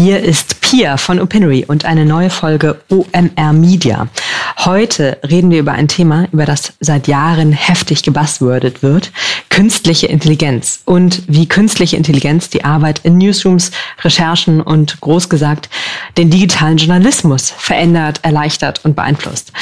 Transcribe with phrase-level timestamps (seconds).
[0.00, 4.06] Hier ist Pia von Opinory und eine neue Folge OMR Media.
[4.58, 9.10] Heute reden wir über ein Thema, über das seit Jahren heftig gebuzzwordet wird,
[9.48, 13.72] künstliche Intelligenz und wie künstliche Intelligenz die Arbeit in Newsrooms,
[14.04, 15.68] Recherchen und groß gesagt
[16.16, 19.52] den digitalen Journalismus verändert, erleichtert und beeinflusst.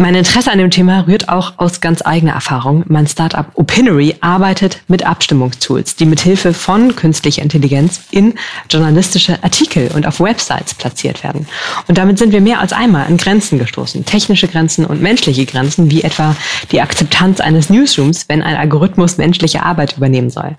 [0.00, 2.84] Mein Interesse an dem Thema rührt auch aus ganz eigener Erfahrung.
[2.86, 8.34] Mein Startup Opinory arbeitet mit Abstimmungstools, die mithilfe von künstlicher Intelligenz in
[8.70, 11.48] journalistische Artikel und auf Websites platziert werden.
[11.88, 14.04] Und damit sind wir mehr als einmal an Grenzen gestoßen.
[14.04, 16.36] Technische Grenzen und menschliche Grenzen, wie etwa
[16.70, 20.54] die Akzeptanz eines Newsrooms, wenn ein Algorithmus menschliche Arbeit übernehmen soll.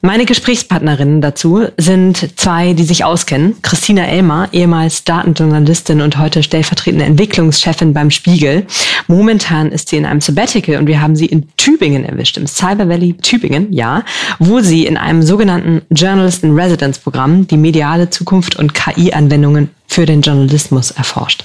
[0.00, 3.56] Meine Gesprächspartnerinnen dazu sind zwei, die sich auskennen.
[3.62, 8.64] Christina Elmer, ehemals Datenjournalistin und heute stellvertretende Entwicklungschefin beim Spiegel.
[9.08, 12.88] Momentan ist sie in einem Sabbatical und wir haben sie in Tübingen erwischt, im Cyber
[12.88, 14.04] Valley Tübingen, ja,
[14.38, 20.06] wo sie in einem sogenannten Journalist in Residence Programm die mediale Zukunft und KI-Anwendungen für
[20.06, 21.42] den Journalismus erforscht.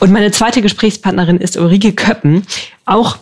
[0.00, 2.42] Und meine zweite Gesprächspartnerin ist Ulrike Köppen,
[2.84, 3.18] auch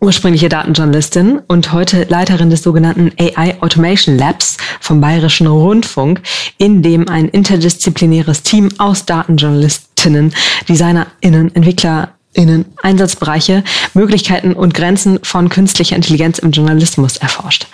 [0.00, 6.20] ursprüngliche Datenjournalistin und heute Leiterin des sogenannten AI Automation Labs vom Bayerischen Rundfunk,
[6.56, 10.34] in dem ein interdisziplinäres Team aus Datenjournalistinnen,
[10.68, 17.66] DesignerInnen, Entwickler Innen Einsatzbereiche, Möglichkeiten und Grenzen von künstlicher Intelligenz im Journalismus erforscht.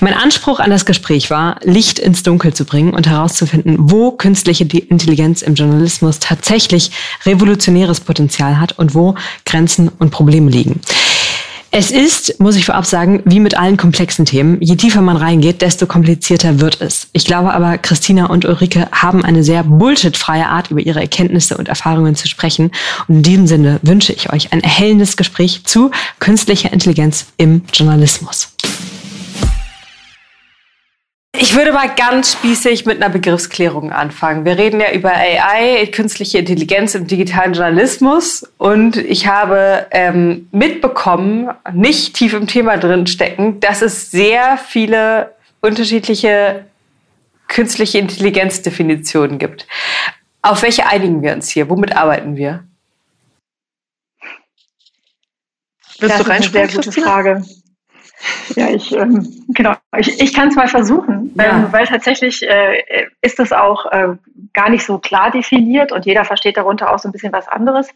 [0.00, 4.64] Mein Anspruch an das Gespräch war, Licht ins Dunkel zu bringen und herauszufinden, wo künstliche
[4.64, 6.92] Intelligenz im Journalismus tatsächlich
[7.24, 9.14] revolutionäres Potenzial hat und wo
[9.46, 10.80] Grenzen und Probleme liegen.
[11.76, 14.58] Es ist, muss ich vorab sagen, wie mit allen komplexen Themen.
[14.60, 17.08] Je tiefer man reingeht, desto komplizierter wird es.
[17.12, 21.68] Ich glaube aber, Christina und Ulrike haben eine sehr bullshitfreie Art, über ihre Erkenntnisse und
[21.68, 22.70] Erfahrungen zu sprechen.
[23.08, 28.53] Und in diesem Sinne wünsche ich euch ein erhellendes Gespräch zu künstlicher Intelligenz im Journalismus.
[31.36, 34.44] Ich würde mal ganz spießig mit einer Begriffsklärung anfangen.
[34.44, 38.48] Wir reden ja über AI, künstliche Intelligenz im digitalen Journalismus.
[38.56, 45.34] Und ich habe ähm, mitbekommen, nicht tief im Thema drin stecken, dass es sehr viele
[45.60, 46.66] unterschiedliche
[47.48, 49.66] künstliche Intelligenzdefinitionen gibt.
[50.40, 51.68] Auf welche einigen wir uns hier?
[51.68, 52.62] Womit arbeiten wir?
[55.98, 57.44] Willst das du ist eine sehr gute Frage.
[58.56, 59.74] Ja, ich, ähm, genau.
[59.98, 61.56] Ich, ich kann es mal versuchen, ja.
[61.56, 64.08] ähm, weil tatsächlich äh, ist das auch äh,
[64.52, 67.88] gar nicht so klar definiert und jeder versteht darunter auch so ein bisschen was anderes.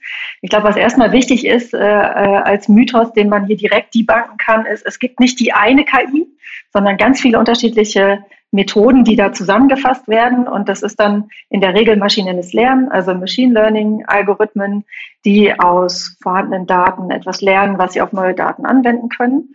[0.43, 4.37] Ich glaube, was erstmal wichtig ist äh, äh, als Mythos, den man hier direkt debunken
[4.39, 6.27] kann, ist, es gibt nicht die eine KI,
[6.73, 10.49] sondern ganz viele unterschiedliche Methoden, die da zusammengefasst werden.
[10.49, 14.85] Und das ist dann in der Regel maschinelles Lernen, also Machine Learning, Algorithmen,
[15.25, 19.55] die aus vorhandenen Daten etwas lernen, was sie auf neue Daten anwenden können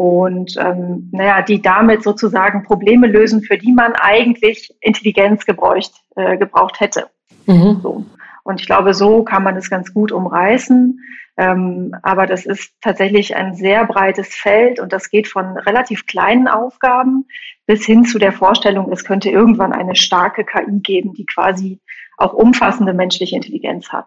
[0.00, 6.38] und ähm, naja, die damit sozusagen Probleme lösen, für die man eigentlich Intelligenz gebraucht, äh,
[6.38, 7.10] gebraucht hätte.
[7.44, 7.80] Mhm.
[7.82, 8.06] So.
[8.42, 10.98] Und ich glaube, so kann man es ganz gut umreißen.
[11.36, 16.48] Ähm, aber das ist tatsächlich ein sehr breites Feld und das geht von relativ kleinen
[16.48, 17.26] Aufgaben
[17.66, 21.78] bis hin zu der Vorstellung, es könnte irgendwann eine starke KI geben, die quasi
[22.16, 24.06] auch umfassende menschliche Intelligenz hat.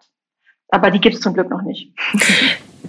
[0.70, 1.94] Aber die gibt es zum Glück noch nicht.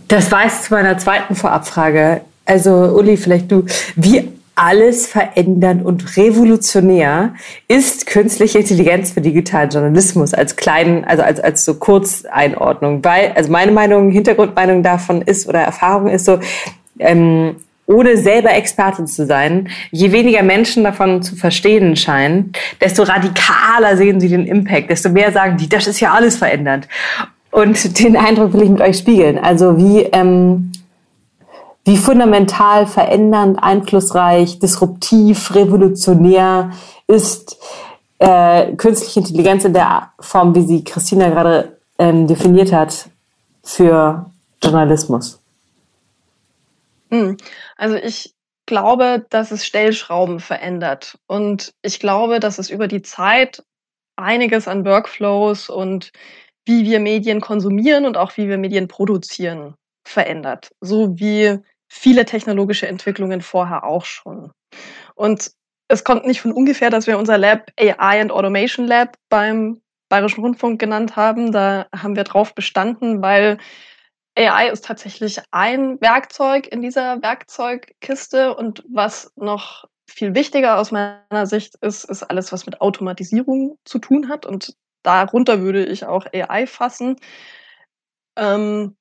[0.09, 2.22] Das weiß zu meiner zweiten Vorabfrage.
[2.44, 3.65] Also Uli, vielleicht du,
[3.97, 7.34] wie alles verändernd und revolutionär
[7.66, 13.04] ist künstliche Intelligenz für digitalen Journalismus als kleinen, also als, als so Kurzeinordnung.
[13.04, 16.38] Weil, also meine Meinung, Hintergrundmeinung davon ist oder Erfahrung ist so,
[17.00, 17.56] ähm,
[17.87, 24.21] ohne selber Experte zu sein, je weniger Menschen davon zu verstehen scheinen, desto radikaler sehen
[24.21, 26.88] sie den Impact, desto mehr sagen die, das ist ja alles verändert.
[27.50, 29.38] Und den Eindruck will ich mit euch spiegeln.
[29.38, 30.72] Also wie, ähm,
[31.84, 36.72] wie fundamental verändernd, einflussreich, disruptiv, revolutionär
[37.06, 37.59] ist
[38.19, 43.09] äh, künstliche Intelligenz in der Form, wie sie Christina gerade ähm, definiert hat,
[43.63, 44.31] für
[44.63, 45.41] Journalismus?
[47.10, 47.36] Hm.
[47.77, 48.34] Also ich
[48.66, 51.19] glaube, dass es Stellschrauben verändert.
[51.27, 53.63] Und ich glaube, dass es über die Zeit
[54.16, 56.13] einiges an Workflows und
[56.65, 60.71] wie wir Medien konsumieren und auch wie wir Medien produzieren verändert.
[60.81, 61.59] So wie
[61.95, 64.51] viele technologische Entwicklungen vorher auch schon.
[65.15, 65.53] Und
[65.89, 70.43] es kommt nicht von ungefähr, dass wir unser Lab AI and Automation Lab beim Bayerischen
[70.43, 71.53] Rundfunk genannt haben.
[71.53, 73.59] Da haben wir drauf bestanden, weil
[74.37, 81.47] AI ist tatsächlich ein Werkzeug in dieser Werkzeugkiste und was noch viel wichtiger aus meiner
[81.47, 84.75] Sicht ist, ist alles, was mit Automatisierung zu tun hat und
[85.05, 87.17] darunter würde ich auch AI fassen.
[88.37, 88.97] Ähm,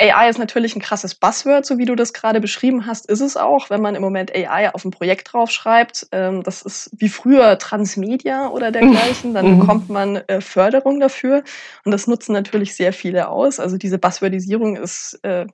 [0.00, 3.36] AI ist natürlich ein krasses Buzzword, so wie du das gerade beschrieben hast, ist es
[3.36, 6.08] auch, wenn man im Moment AI auf ein Projekt draufschreibt.
[6.10, 9.60] Ähm, das ist wie früher Transmedia oder dergleichen, dann mhm.
[9.60, 11.44] bekommt man äh, Förderung dafür
[11.84, 13.60] und das nutzen natürlich sehr viele aus.
[13.60, 15.46] Also diese Buzzwordisierung ist, äh,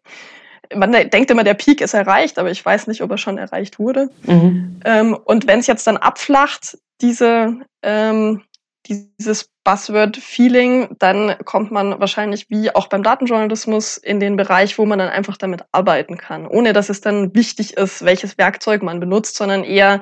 [0.75, 3.79] man denkt immer, der Peak ist erreicht, aber ich weiß nicht, ob er schon erreicht
[3.79, 4.09] wurde.
[4.25, 4.81] Mhm.
[4.85, 8.43] Ähm, und wenn es jetzt dann abflacht, diese ähm,
[8.88, 14.99] dieses Buzzword-Feeling, dann kommt man wahrscheinlich wie auch beim Datenjournalismus in den Bereich, wo man
[14.99, 19.37] dann einfach damit arbeiten kann, ohne dass es dann wichtig ist, welches Werkzeug man benutzt,
[19.37, 20.00] sondern eher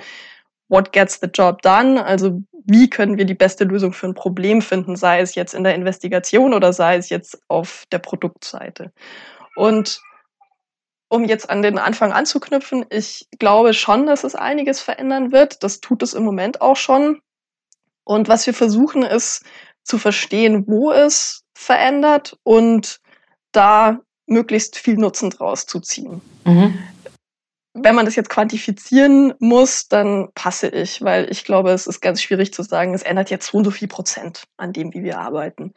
[0.69, 4.61] what gets the job done, also wie können wir die beste Lösung für ein Problem
[4.61, 8.93] finden, sei es jetzt in der Investigation oder sei es jetzt auf der Produktseite.
[9.57, 10.01] Und
[11.09, 15.63] um jetzt an den Anfang anzuknüpfen, ich glaube schon, dass es einiges verändern wird.
[15.63, 17.23] Das tut es im Moment auch schon.
[18.09, 19.45] Und was wir versuchen, ist
[19.85, 23.01] zu verstehen, wo es verändert und
[23.53, 26.23] da möglichst viel Nutzen draus zu ziehen.
[26.47, 26.79] Mhm.
[27.75, 32.23] Wenn man das jetzt quantifizieren muss, dann passe ich, weil ich glaube, es ist ganz
[32.23, 35.19] schwierig zu sagen, es ändert jetzt so und so viel Prozent an dem, wie wir
[35.19, 35.75] arbeiten.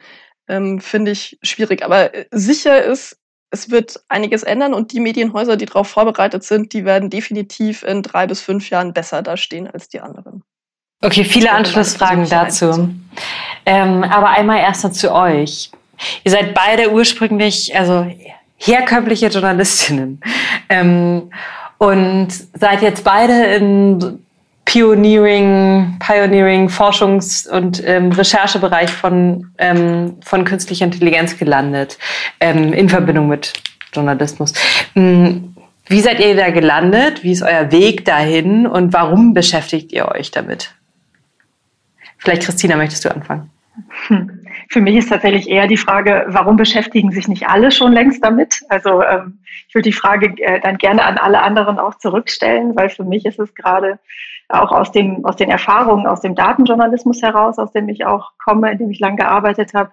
[0.48, 1.84] Ähm, Finde ich schwierig.
[1.84, 3.18] Aber äh, sicher ist,
[3.50, 8.02] es wird einiges ändern und die Medienhäuser, die darauf vorbereitet sind, die werden definitiv in
[8.02, 10.42] drei bis fünf Jahren besser dastehen als die anderen.
[11.04, 12.88] Okay, viele Anschlussfragen dazu.
[13.66, 15.70] Ähm, aber einmal erst noch zu euch.
[16.22, 18.06] Ihr seid beide ursprünglich, also
[18.56, 20.20] herkömmliche Journalistinnen
[20.68, 21.30] ähm,
[21.78, 24.20] und seid jetzt beide in
[24.64, 31.98] Pioneering, Pioneering Forschungs- und ähm, Recherchebereich von, ähm, von künstlicher Intelligenz gelandet,
[32.38, 33.52] ähm, in Verbindung mit
[33.92, 34.52] Journalismus.
[34.94, 35.56] Hm,
[35.86, 37.24] wie seid ihr da gelandet?
[37.24, 40.72] Wie ist euer Weg dahin und warum beschäftigt ihr euch damit?
[42.22, 43.50] Vielleicht, Christina, möchtest du anfangen?
[44.06, 44.46] Hm.
[44.68, 48.62] Für mich ist tatsächlich eher die Frage, warum beschäftigen sich nicht alle schon längst damit?
[48.68, 52.90] Also ähm, ich würde die Frage äh, dann gerne an alle anderen auch zurückstellen, weil
[52.90, 53.98] für mich ist es gerade
[54.48, 58.70] auch aus, dem, aus den Erfahrungen aus dem Datenjournalismus heraus, aus dem ich auch komme,
[58.70, 59.90] in dem ich lange gearbeitet habe,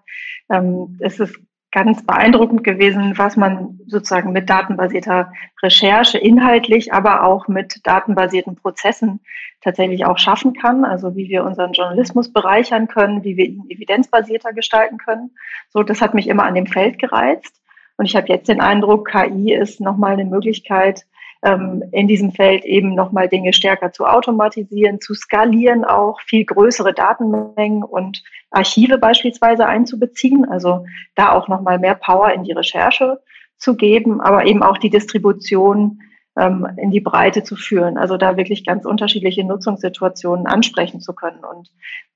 [0.50, 1.34] ähm, ist es
[1.72, 5.32] ganz beeindruckend gewesen, was man sozusagen mit datenbasierter
[5.62, 9.20] Recherche inhaltlich, aber auch mit datenbasierten Prozessen
[9.62, 10.84] tatsächlich auch schaffen kann.
[10.84, 15.32] Also wie wir unseren Journalismus bereichern können, wie wir ihn evidenzbasierter gestalten können.
[15.70, 17.62] So, das hat mich immer an dem Feld gereizt.
[17.98, 21.06] Und ich habe jetzt den Eindruck, KI ist nochmal eine Möglichkeit,
[21.44, 26.94] ähm, in diesem Feld eben nochmal Dinge stärker zu automatisieren, zu skalieren, auch viel größere
[26.94, 30.46] Datenmengen und Archive beispielsweise einzubeziehen.
[30.50, 30.86] Also
[31.16, 33.20] da auch nochmal mehr Power in die Recherche
[33.58, 36.02] zu geben, aber eben auch die Distribution
[36.38, 37.98] ähm, in die Breite zu führen.
[37.98, 41.44] Also da wirklich ganz unterschiedliche Nutzungssituationen ansprechen zu können.
[41.44, 41.70] Und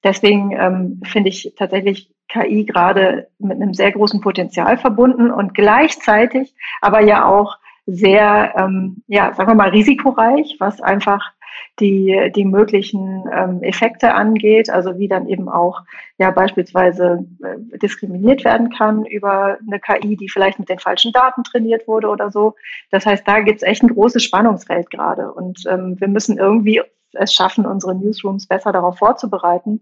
[0.04, 6.56] deswegen ähm, finde ich tatsächlich KI gerade mit einem sehr großen Potenzial verbunden und gleichzeitig
[6.82, 11.32] aber ja auch sehr, ähm, ja, sagen wir mal, risikoreich, was einfach
[11.80, 15.81] die, die möglichen ähm, Effekte angeht, also wie dann eben auch
[16.18, 21.44] ja beispielsweise äh, diskriminiert werden kann über eine KI, die vielleicht mit den falschen Daten
[21.44, 22.56] trainiert wurde oder so.
[22.92, 25.31] Das heißt, da gibt es echt ein großes Spannungsfeld gerade.
[25.31, 26.81] Und ähm, wir müssen irgendwie
[27.13, 29.81] es schaffen, unsere Newsrooms besser darauf vorzubereiten,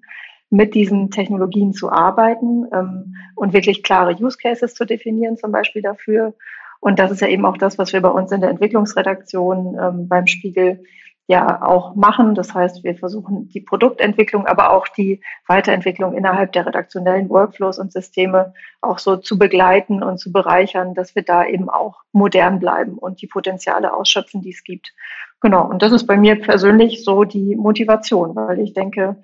[0.50, 5.82] mit diesen Technologien zu arbeiten ähm, und wirklich klare Use Cases zu definieren, zum Beispiel
[5.82, 6.34] dafür
[6.82, 10.08] und das ist ja eben auch das, was wir bei uns in der Entwicklungsredaktion ähm,
[10.08, 10.84] beim Spiegel
[11.32, 12.36] ja auch machen.
[12.36, 17.94] Das heißt, wir versuchen die Produktentwicklung, aber auch die Weiterentwicklung innerhalb der redaktionellen Workflows und
[17.94, 22.98] Systeme auch so zu begleiten und zu bereichern, dass wir da eben auch modern bleiben
[22.98, 24.94] und die Potenziale ausschöpfen, die es gibt.
[25.40, 25.68] Genau.
[25.68, 29.16] Und das ist bei mir persönlich so die Motivation, weil ich denke,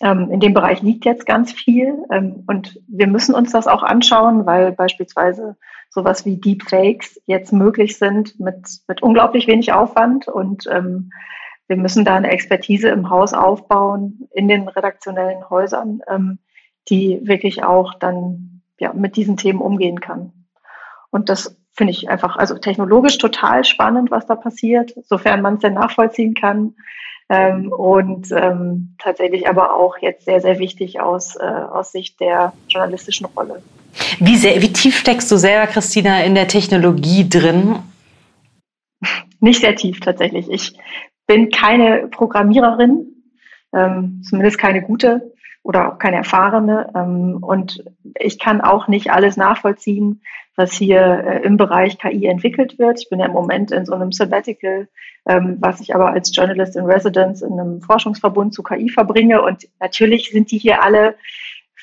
[0.00, 3.84] ähm, in dem Bereich liegt jetzt ganz viel ähm, und wir müssen uns das auch
[3.84, 5.56] anschauen, weil beispielsweise
[5.90, 11.10] sowas wie Deepfakes jetzt möglich sind mit, mit unglaublich wenig Aufwand und ähm,
[11.66, 16.38] wir müssen da eine Expertise im Haus aufbauen, in den redaktionellen Häusern, ähm,
[16.88, 20.32] die wirklich auch dann ja, mit diesen Themen umgehen kann.
[21.10, 25.60] Und das finde ich einfach, also technologisch total spannend, was da passiert, sofern man es
[25.60, 26.74] denn nachvollziehen kann.
[27.28, 32.52] Ähm, und ähm, tatsächlich aber auch jetzt sehr, sehr wichtig aus, äh, aus Sicht der
[32.68, 33.62] journalistischen Rolle.
[34.18, 37.76] Wie, sehr, wie tief steckst du selber, Christina, in der Technologie drin?
[39.40, 40.50] Nicht sehr tief tatsächlich.
[40.50, 40.76] Ich
[41.26, 43.06] bin keine Programmiererin,
[43.74, 45.32] ähm, zumindest keine gute
[45.62, 46.90] oder auch keine erfahrene.
[46.94, 47.84] Ähm, und
[48.18, 50.22] ich kann auch nicht alles nachvollziehen,
[50.56, 53.00] was hier äh, im Bereich KI entwickelt wird.
[53.00, 54.88] Ich bin ja im Moment in so einem Sabbatical,
[55.26, 59.42] ähm, was ich aber als Journalist in Residence in einem Forschungsverbund zu KI verbringe.
[59.42, 61.14] Und natürlich sind die hier alle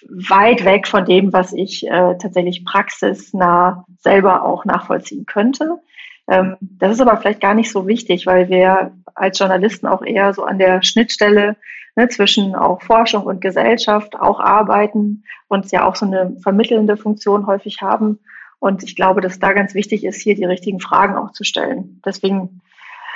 [0.10, 5.80] weit weg von dem, was ich äh, tatsächlich praxisnah selber auch nachvollziehen könnte.
[6.28, 10.34] Ähm, das ist aber vielleicht gar nicht so wichtig, weil wir als Journalisten auch eher
[10.34, 11.56] so an der Schnittstelle
[11.96, 17.48] ne, zwischen auch Forschung und Gesellschaft auch arbeiten und ja auch so eine vermittelnde Funktion
[17.48, 18.20] häufig haben.
[18.60, 22.02] Und ich glaube, dass da ganz wichtig ist, hier die richtigen Fragen auch zu stellen.
[22.06, 22.62] Deswegen,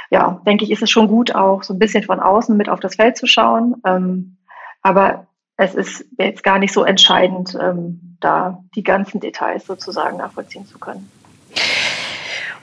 [0.09, 2.79] ja, denke ich, ist es schon gut, auch so ein bisschen von außen mit auf
[2.79, 3.75] das Feld zu schauen.
[3.85, 4.37] Ähm,
[4.83, 5.27] aber
[5.57, 10.79] es ist jetzt gar nicht so entscheidend, ähm, da die ganzen Details sozusagen nachvollziehen zu
[10.79, 11.09] können.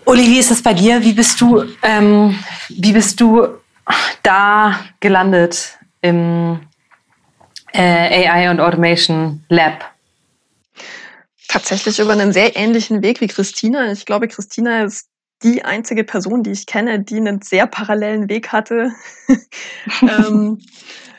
[0.04, 1.02] Uli, wie ist das bei dir?
[1.02, 3.47] Wie bist du, ähm, wie bist du
[4.23, 6.61] da gelandet im
[7.73, 9.85] äh, AI und Automation Lab?
[11.49, 13.92] Tatsächlich über einen sehr ähnlichen Weg wie Christina.
[13.92, 15.09] Ich glaube, Christina ist
[15.42, 18.92] die einzige Person, die ich kenne, die einen sehr parallelen Weg hatte.
[20.02, 20.59] ähm,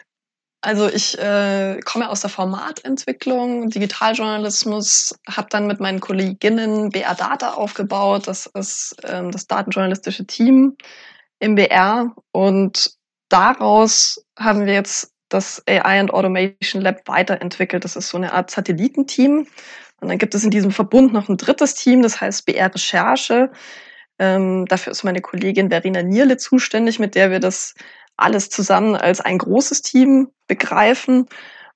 [0.62, 7.54] also ich äh, komme aus der Formatentwicklung, Digitaljournalismus, habe dann mit meinen Kolleginnen BR Data
[7.54, 8.28] aufgebaut.
[8.28, 10.76] Das ist ähm, das datenjournalistische Team
[11.40, 12.14] im BR.
[12.34, 12.92] Und
[13.30, 17.86] daraus haben wir jetzt das AI and Automation Lab weiterentwickelt.
[17.86, 19.48] Das ist so eine Art Satellitenteam.
[20.02, 23.52] Und dann gibt es in diesem Verbund noch ein drittes Team, das heißt BR Recherche.
[24.18, 27.76] Ähm, dafür ist meine Kollegin Verena Nierle zuständig, mit der wir das
[28.22, 31.28] alles zusammen als ein großes Team begreifen.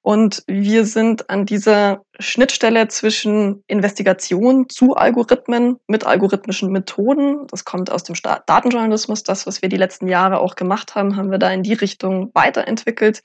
[0.02, 7.48] Und wir sind an dieser Schnittstelle zwischen Investigation zu Algorithmen mit algorithmischen Methoden.
[7.48, 9.24] Das kommt aus dem Datenjournalismus.
[9.24, 12.32] Das, was wir die letzten Jahre auch gemacht haben, haben wir da in die Richtung
[12.34, 13.24] weiterentwickelt.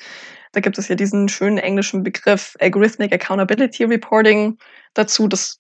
[0.53, 4.57] Da gibt es ja diesen schönen englischen Begriff Algorithmic Accountability Reporting
[4.95, 5.27] dazu.
[5.27, 5.59] Das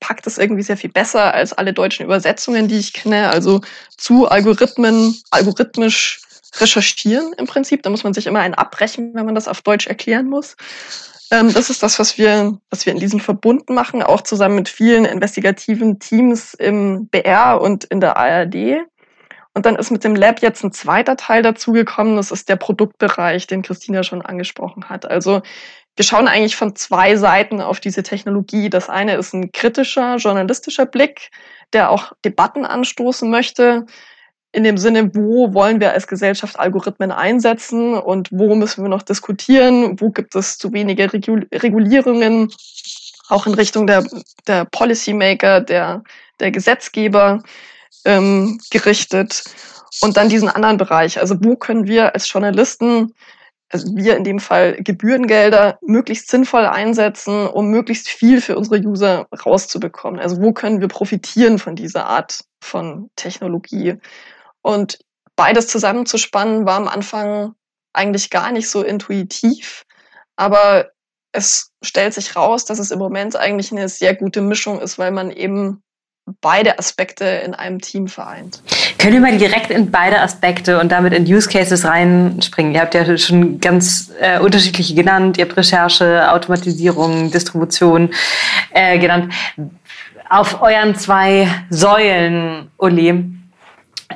[0.00, 3.30] packt es irgendwie sehr viel besser als alle deutschen Übersetzungen, die ich kenne.
[3.30, 3.60] Also
[3.96, 6.20] zu Algorithmen, algorithmisch
[6.56, 7.82] recherchieren im Prinzip.
[7.82, 10.56] Da muss man sich immer einen abbrechen, wenn man das auf Deutsch erklären muss.
[11.30, 14.68] Ähm, das ist das, was wir, was wir in diesem Verbund machen, auch zusammen mit
[14.68, 18.78] vielen investigativen Teams im BR und in der ARD.
[19.54, 22.16] Und dann ist mit dem Lab jetzt ein zweiter Teil dazugekommen.
[22.16, 25.10] Das ist der Produktbereich, den Christina schon angesprochen hat.
[25.10, 25.42] Also
[25.96, 28.70] wir schauen eigentlich von zwei Seiten auf diese Technologie.
[28.70, 31.30] Das eine ist ein kritischer, journalistischer Blick,
[31.72, 33.84] der auch Debatten anstoßen möchte
[34.52, 39.02] in dem Sinne, wo wollen wir als Gesellschaft Algorithmen einsetzen und wo müssen wir noch
[39.02, 42.50] diskutieren, wo gibt es zu wenige Regulierungen,
[43.28, 44.06] auch in Richtung der,
[44.46, 46.02] der Policymaker, der,
[46.40, 47.42] der Gesetzgeber
[48.04, 49.44] ähm, gerichtet.
[50.00, 53.14] Und dann diesen anderen Bereich, also wo können wir als Journalisten,
[53.70, 59.26] also wir in dem Fall Gebührengelder, möglichst sinnvoll einsetzen, um möglichst viel für unsere User
[59.44, 60.20] rauszubekommen.
[60.20, 63.96] Also wo können wir profitieren von dieser Art von Technologie?
[64.68, 64.98] Und
[65.34, 67.54] beides zusammenzuspannen war am Anfang
[67.94, 69.86] eigentlich gar nicht so intuitiv.
[70.36, 70.90] Aber
[71.32, 75.10] es stellt sich raus, dass es im Moment eigentlich eine sehr gute Mischung ist, weil
[75.10, 75.82] man eben
[76.42, 78.62] beide Aspekte in einem Team vereint.
[78.98, 82.74] Können wir mal direkt in beide Aspekte und damit in Use Cases reinspringen?
[82.74, 85.38] Ihr habt ja schon ganz äh, unterschiedliche genannt.
[85.38, 88.10] Ihr habt Recherche, Automatisierung, Distribution
[88.74, 89.32] äh, genannt.
[90.28, 93.37] Auf euren zwei Säulen, Uli,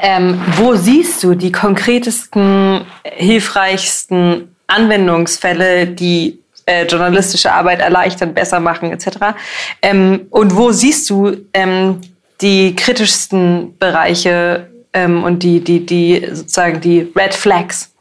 [0.01, 8.91] ähm, wo siehst du die konkretesten, hilfreichsten Anwendungsfälle, die äh, journalistische Arbeit erleichtern, besser machen
[8.91, 9.35] etc.
[9.83, 12.01] Ähm, und wo siehst du ähm,
[12.41, 17.95] die kritischsten Bereiche ähm, und die, die, die sozusagen die Red Flags?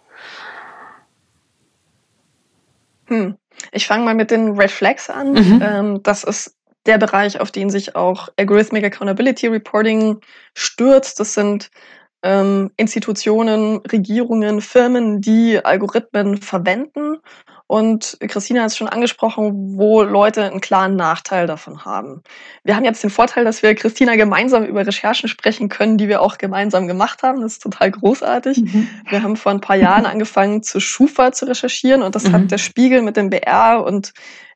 [3.07, 3.35] Hm.
[3.71, 5.33] Ich fange mal mit den Red Flags an.
[5.33, 5.61] Mhm.
[5.63, 10.19] Ähm, das ist der Bereich, auf den sich auch Algorithmic Accountability Reporting
[10.53, 11.19] stürzt.
[11.19, 11.69] Das sind
[12.23, 17.17] ähm, Institutionen, Regierungen, Firmen, die Algorithmen verwenden.
[17.67, 22.21] Und Christina hat es schon angesprochen, wo Leute einen klaren Nachteil davon haben.
[22.65, 26.21] Wir haben jetzt den Vorteil, dass wir Christina gemeinsam über Recherchen sprechen können, die wir
[26.21, 27.41] auch gemeinsam gemacht haben.
[27.41, 28.57] Das ist total großartig.
[28.57, 28.89] Mhm.
[29.09, 32.33] Wir haben vor ein paar Jahren angefangen, zu Schufa zu recherchieren und das mhm.
[32.33, 34.11] hat der Spiegel mit dem BR und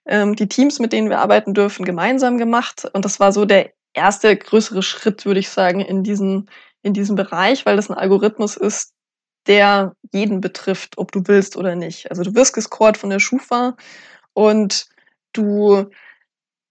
[0.05, 2.87] ähm, die Teams, mit denen wir arbeiten dürfen, gemeinsam gemacht.
[2.93, 6.49] Und das war so der erste größere Schritt, würde ich sagen, in diesen,
[6.81, 8.93] in diesem Bereich, weil das ein Algorithmus ist,
[9.47, 12.09] der jeden betrifft, ob du willst oder nicht.
[12.09, 13.75] Also du wirst gescored von der Schufa
[14.33, 14.87] und
[15.33, 15.89] du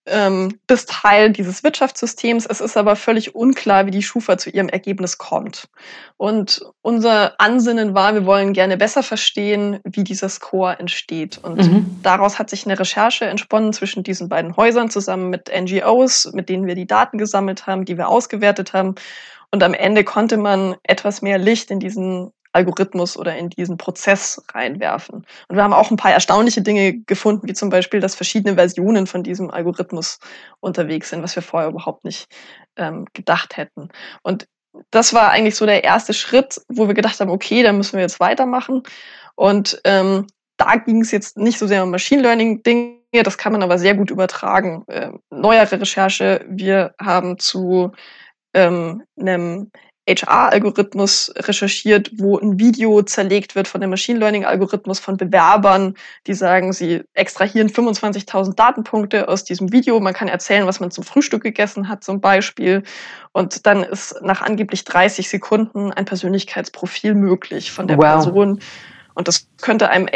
[0.07, 2.47] ähm, bist Teil dieses Wirtschaftssystems.
[2.47, 5.69] Es ist aber völlig unklar, wie die Schufa zu ihrem Ergebnis kommt.
[6.17, 11.39] Und unser Ansinnen war, wir wollen gerne besser verstehen, wie dieser Score entsteht.
[11.43, 12.01] Und mhm.
[12.03, 16.67] daraus hat sich eine Recherche entsponnen zwischen diesen beiden Häusern zusammen mit NGOs, mit denen
[16.67, 18.95] wir die Daten gesammelt haben, die wir ausgewertet haben.
[19.51, 24.43] Und am Ende konnte man etwas mehr Licht in diesen Algorithmus oder in diesen Prozess
[24.53, 25.27] reinwerfen.
[25.49, 29.07] Und wir haben auch ein paar erstaunliche Dinge gefunden, wie zum Beispiel, dass verschiedene Versionen
[29.07, 30.19] von diesem Algorithmus
[30.61, 32.27] unterwegs sind, was wir vorher überhaupt nicht
[32.77, 33.89] ähm, gedacht hätten.
[34.23, 34.47] Und
[34.91, 38.03] das war eigentlich so der erste Schritt, wo wir gedacht haben, okay, da müssen wir
[38.03, 38.83] jetzt weitermachen.
[39.35, 43.63] Und ähm, da ging es jetzt nicht so sehr um Machine Learning-Dinge, das kann man
[43.63, 44.85] aber sehr gut übertragen.
[44.87, 47.93] Äh, neuere Recherche, wir haben zu
[48.55, 49.71] ähm, einem
[50.09, 55.95] HR-Algorithmus recherchiert, wo ein Video zerlegt wird von dem Machine Learning-Algorithmus von Bewerbern,
[56.27, 59.99] die sagen, sie extrahieren 25.000 Datenpunkte aus diesem Video.
[60.01, 62.83] Man kann erzählen, was man zum Frühstück gegessen hat, zum Beispiel.
[63.33, 68.05] Und dann ist nach angeblich 30 Sekunden ein Persönlichkeitsprofil möglich von der wow.
[68.05, 68.61] Person.
[69.15, 70.07] Und das könnte einem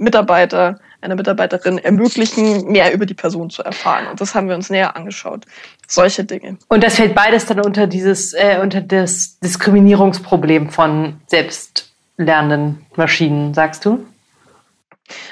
[0.00, 4.06] HR-Mitarbeiter einer Mitarbeiterin ermöglichen, mehr über die Person zu erfahren.
[4.08, 5.46] Und das haben wir uns näher angeschaut.
[5.86, 6.58] Solche Dinge.
[6.68, 13.84] Und das fällt beides dann unter dieses, äh, unter das Diskriminierungsproblem von selbstlernenden Maschinen, sagst
[13.84, 14.06] du?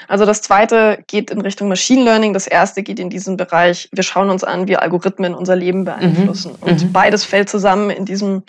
[0.07, 4.03] Also das zweite geht in Richtung Machine Learning, das erste geht in diesen Bereich, wir
[4.03, 6.57] schauen uns an, wie Algorithmen unser Leben beeinflussen.
[6.59, 6.67] Mhm.
[6.67, 6.91] Und mhm.
[6.91, 8.43] beides fällt zusammen in diesem,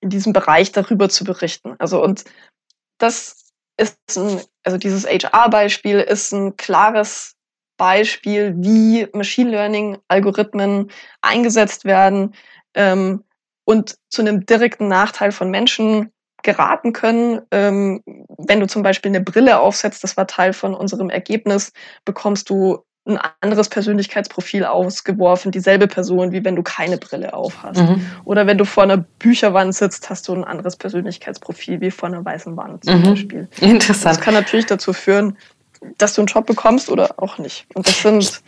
[0.00, 1.74] in diesem Bereich darüber zu berichten.
[1.78, 2.24] Also und
[2.98, 3.44] das
[3.78, 7.36] ist ein, also dieses HR-Beispiel ist ein klares
[7.76, 10.90] Beispiel, wie Machine Learning-Algorithmen
[11.20, 12.34] eingesetzt werden
[12.74, 13.24] ähm,
[13.64, 17.40] und zu einem direkten Nachteil von Menschen geraten können.
[17.50, 18.02] Ähm,
[18.38, 21.72] wenn du zum Beispiel eine Brille aufsetzt, das war Teil von unserem Ergebnis,
[22.04, 27.80] bekommst du ein anderes Persönlichkeitsprofil ausgeworfen, dieselbe Person, wie wenn du keine Brille auf hast.
[27.80, 28.04] Mhm.
[28.24, 32.24] Oder wenn du vor einer Bücherwand sitzt, hast du ein anderes Persönlichkeitsprofil, wie vor einer
[32.24, 33.02] weißen Wand zum mhm.
[33.04, 33.48] Beispiel.
[33.60, 34.16] Interessant.
[34.16, 35.36] Das kann natürlich dazu führen,
[35.98, 37.66] dass du einen Job bekommst oder auch nicht.
[37.74, 38.42] Und das sind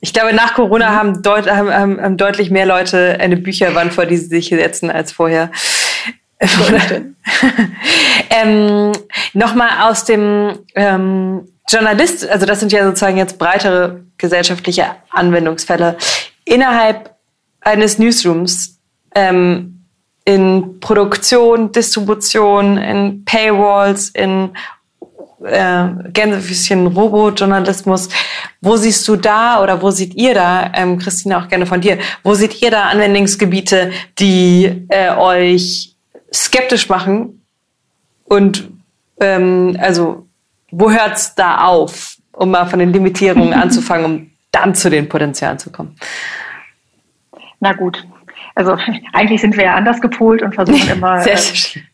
[0.00, 4.16] ich glaube, nach Corona haben, deut haben, haben, deutlich mehr Leute eine Bücherwand, vor die
[4.16, 5.50] sie sich setzen, als vorher.
[8.30, 8.92] ähm,
[9.32, 15.96] Nochmal aus dem ähm, Journalist, also das sind ja sozusagen jetzt breitere gesellschaftliche Anwendungsfälle,
[16.44, 17.14] innerhalb
[17.60, 18.78] eines Newsrooms
[19.14, 19.84] ähm,
[20.24, 24.50] in Produktion, Distribution, in Paywalls, in
[25.44, 28.08] äh, Gänsefüßchen Robojournalismus.
[28.60, 31.98] Wo siehst du da oder wo seht ihr da, ähm, Christina, auch gerne von dir,
[32.22, 35.94] wo seht ihr da Anwendungsgebiete, die äh, euch
[36.32, 37.42] skeptisch machen
[38.24, 38.68] und
[39.20, 40.27] ähm, also
[40.70, 45.08] wo hört es da auf, um mal von den Limitierungen anzufangen, um dann zu den
[45.08, 45.96] Potenzialen zu kommen?
[47.60, 48.06] Na gut.
[48.54, 48.76] Also
[49.12, 51.36] eigentlich sind wir ja anders gepolt und versuchen immer äh,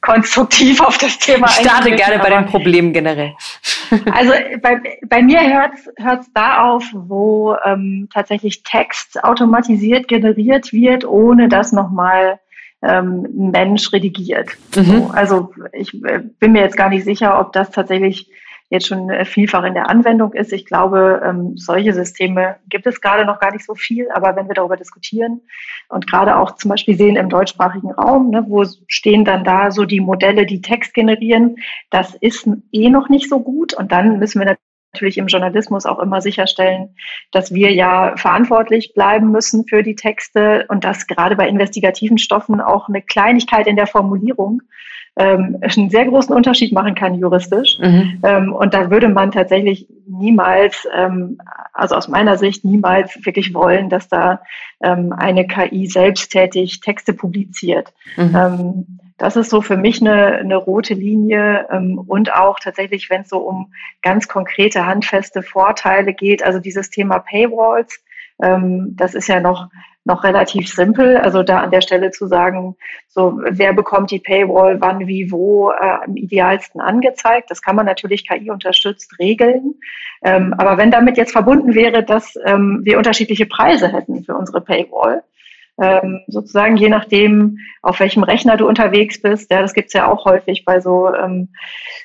[0.01, 3.35] konstruktiv auf das Thema Ich starte gerne bei den Problemen generell.
[4.13, 4.33] Also
[4.63, 11.49] bei, bei mir hört es da auf, wo ähm, tatsächlich Text automatisiert generiert wird, ohne
[11.49, 12.41] dass nochmal
[12.83, 14.49] ähm, ein Mensch redigiert.
[14.75, 14.85] Mhm.
[14.85, 18.31] So, also ich äh, bin mir jetzt gar nicht sicher, ob das tatsächlich
[18.71, 20.53] jetzt schon äh, vielfach in der Anwendung ist.
[20.53, 24.49] Ich glaube, ähm, solche Systeme gibt es gerade noch gar nicht so viel, aber wenn
[24.49, 25.41] wir darüber diskutieren
[25.89, 29.85] und gerade auch zum Beispiel sehen im deutschsprachigen Raum, ne, wo stehen dann da so
[29.85, 31.57] die Modelle, die Text generieren,
[31.91, 34.57] das ist eh noch nicht so gut und dann müssen wir
[34.95, 36.95] natürlich im Journalismus auch immer sicherstellen,
[37.33, 42.61] dass wir ja verantwortlich bleiben müssen für die Texte und dass gerade bei investigativen Stoffen
[42.61, 44.63] auch eine Kleinigkeit in der Formulierung
[45.17, 47.79] ähm, einen sehr großen Unterschied machen kann juristisch.
[47.79, 48.21] Mhm.
[48.25, 51.39] Ähm, und da würde man tatsächlich niemals, ähm,
[51.73, 54.41] also aus meiner Sicht niemals wirklich wollen, dass da
[54.83, 57.93] ähm, eine KI selbsttätig Texte publiziert.
[58.17, 58.35] Mhm.
[58.37, 63.21] Ähm, das ist so für mich eine, eine rote Linie ähm, und auch tatsächlich, wenn
[63.21, 63.73] es so um
[64.03, 68.01] ganz konkrete, handfeste Vorteile geht, also dieses Thema Paywalls,
[68.37, 69.69] das ist ja noch
[70.05, 71.17] noch relativ simpel.
[71.17, 72.77] Also da an der Stelle zu sagen,
[73.09, 77.51] so wer bekommt die Paywall, wann, wie, wo äh, am idealsten angezeigt.
[77.51, 79.75] Das kann man natürlich KI unterstützt regeln.
[80.23, 84.61] Ähm, aber wenn damit jetzt verbunden wäre, dass ähm, wir unterschiedliche Preise hätten für unsere
[84.61, 85.23] Paywall,
[85.81, 89.51] ähm, sozusagen je nachdem, auf welchem Rechner du unterwegs bist.
[89.51, 91.49] Ja, das gibt's ja auch häufig bei so ähm,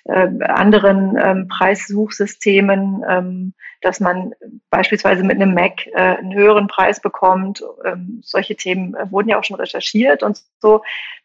[0.05, 4.33] äh, anderen ähm, Preissuchsystemen, ähm, dass man
[4.69, 7.63] beispielsweise mit einem Mac äh, einen höheren Preis bekommt.
[7.85, 10.81] Ähm, solche Themen äh, wurden ja auch schon recherchiert und so.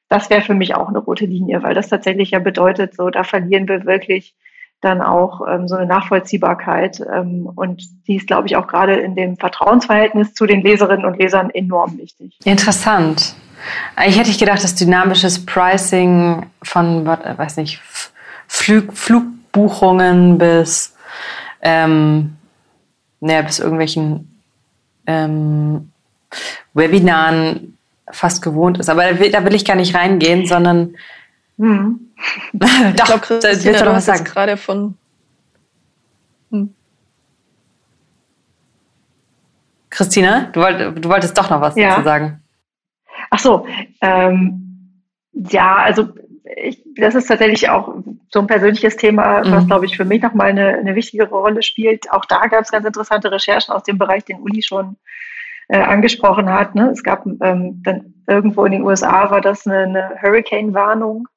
[0.09, 3.25] Das wäre für mich auch eine rote Linie, weil das tatsächlich ja bedeutet, so da
[3.25, 4.37] verlieren wir wirklich
[4.85, 7.01] dann auch ähm, so eine Nachvollziehbarkeit.
[7.13, 11.19] Ähm, und die ist, glaube ich, auch gerade in dem Vertrauensverhältnis zu den Leserinnen und
[11.19, 12.37] Lesern enorm wichtig.
[12.45, 13.35] Interessant.
[14.07, 17.81] Ich hätte gedacht, dass dynamisches Pricing von, weiß nicht,
[18.47, 20.95] Flug, Flugbuchungen bis,
[21.63, 22.37] ähm,
[23.21, 24.41] naja, bis irgendwelchen
[25.07, 25.91] ähm,
[26.75, 27.79] Webinaren
[28.11, 28.91] fast gewohnt ist.
[28.91, 30.95] Aber da will, da will ich gar nicht reingehen, sondern
[31.57, 32.04] hm
[32.53, 34.97] Doch, ich glaube, Christina, du hast jetzt gerade von...
[36.51, 36.75] Hm.
[39.91, 41.91] Christina, du, wollt, du, wolltest doch noch was ja.
[41.91, 42.43] dazu sagen.
[43.31, 43.67] Ach so,
[44.01, 44.93] ähm,
[45.33, 46.09] ja, also
[46.57, 47.95] ich, das ist tatsächlich auch
[48.29, 49.67] so ein persönliches Thema, was, mhm.
[49.69, 52.11] glaube ich, für mich nochmal eine, eine wichtigere Rolle spielt.
[52.11, 54.97] Auch da gab es ganz interessante Recherchen aus dem Bereich, den Uli schon
[55.69, 56.75] äh, angesprochen hat.
[56.75, 56.91] Ne?
[56.91, 61.29] Es gab ähm, dann irgendwo in den USA war das eine, eine Hurricane-Warnung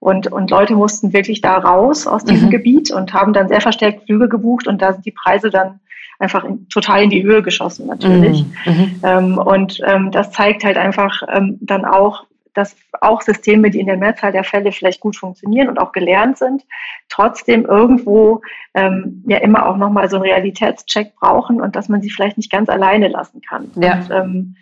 [0.00, 2.52] und, und Leute mussten wirklich da raus aus diesem mhm.
[2.52, 5.78] Gebiet und haben dann sehr verstärkt Flüge gebucht und da sind die Preise dann
[6.18, 8.44] einfach in, total in die Höhe geschossen natürlich.
[8.64, 8.72] Mhm.
[8.72, 9.00] mhm.
[9.02, 13.86] Ähm, und ähm, das zeigt halt einfach ähm, dann auch, dass auch Systeme, die in
[13.86, 16.64] der Mehrzahl der Fälle vielleicht gut funktionieren und auch gelernt sind,
[17.08, 18.40] trotzdem irgendwo
[18.74, 22.50] ähm, ja immer auch nochmal so einen Realitätscheck brauchen und dass man sie vielleicht nicht
[22.50, 23.70] ganz alleine lassen kann.
[23.76, 23.94] Ja.
[23.94, 24.56] Und, ähm,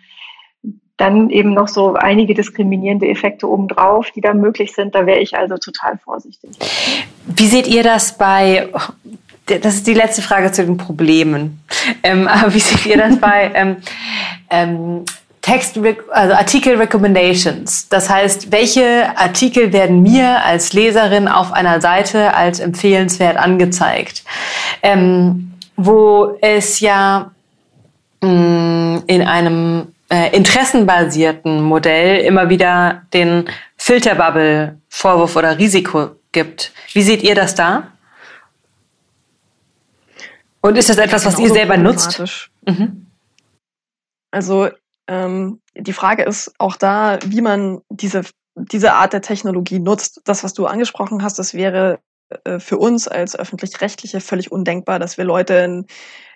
[0.99, 4.93] dann eben noch so einige diskriminierende Effekte obendrauf, die da möglich sind.
[4.93, 6.51] Da wäre ich also total vorsichtig.
[7.25, 8.67] Wie seht ihr das bei,
[9.45, 11.61] das ist die letzte Frage zu den Problemen,
[12.03, 13.77] ähm, aber wie seht ihr das bei ähm,
[14.49, 15.05] ähm,
[15.41, 15.79] Text,
[16.11, 17.87] also Artikel Recommendations.
[17.87, 24.23] Das heißt, welche Artikel werden mir als Leserin auf einer Seite als empfehlenswert angezeigt?
[24.83, 27.31] Ähm, wo es ja
[28.21, 36.73] mh, mm, in einem äh, interessenbasierten Modell immer wieder den Filterbubble-Vorwurf oder Risiko gibt.
[36.93, 37.91] Wie seht ihr das da?
[40.61, 42.49] Und ist das etwas, was ihr selber nutzt?
[42.65, 43.07] Mhm.
[44.31, 44.69] Also
[45.07, 48.23] ähm, die Frage ist auch da, wie man diese,
[48.55, 50.21] diese Art der Technologie nutzt.
[50.25, 51.99] Das, was du angesprochen hast, das wäre
[52.43, 55.87] äh, für uns als öffentlich-rechtliche völlig undenkbar, dass wir Leute in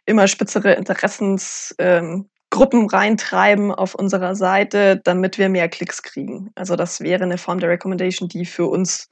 [0.05, 6.51] immer spitzere Interessensgruppen ähm, reintreiben auf unserer Seite, damit wir mehr Klicks kriegen.
[6.55, 9.09] Also das wäre eine Form der Recommendation, die für uns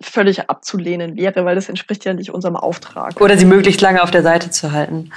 [0.00, 3.20] völlig abzulehnen wäre, weil das entspricht ja nicht unserem Auftrag.
[3.20, 5.10] Oder sie möglichst lange auf der Seite zu halten.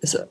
[0.00, 0.26] Ist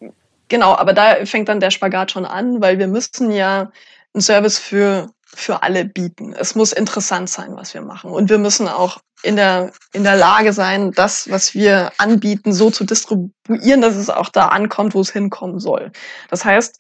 [0.50, 3.72] Genau, aber da fängt dann der Spagat schon an, weil wir müssen ja
[4.14, 6.34] einen Service für, für alle bieten.
[6.34, 8.10] Es muss interessant sein, was wir machen.
[8.10, 12.72] Und wir müssen auch in der, in der Lage sein, das, was wir anbieten, so
[12.72, 15.92] zu distribuieren, dass es auch da ankommt, wo es hinkommen soll.
[16.30, 16.80] Das heißt,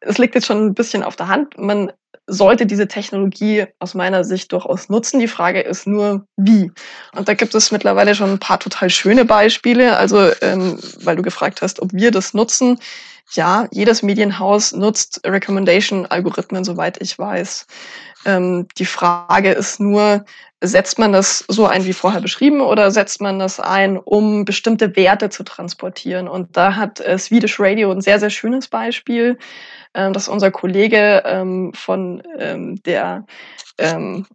[0.00, 1.58] es liegt jetzt schon ein bisschen auf der Hand.
[1.58, 1.92] Man
[2.26, 5.20] sollte diese Technologie aus meiner Sicht durchaus nutzen.
[5.20, 6.72] Die Frage ist nur, wie.
[7.14, 9.96] Und da gibt es mittlerweile schon ein paar total schöne Beispiele.
[9.96, 12.78] Also, ähm, weil du gefragt hast, ob wir das nutzen.
[13.32, 17.66] Ja, jedes Medienhaus nutzt Recommendation-Algorithmen, soweit ich weiß.
[18.26, 20.24] Ähm, die Frage ist nur,
[20.60, 24.96] setzt man das so ein wie vorher beschrieben oder setzt man das ein, um bestimmte
[24.96, 26.28] Werte zu transportieren?
[26.28, 29.38] Und da hat äh, Swedish Radio ein sehr, sehr schönes Beispiel.
[29.94, 33.24] Ähm, das unser Kollege ähm, von ähm, der
[33.78, 34.26] ähm,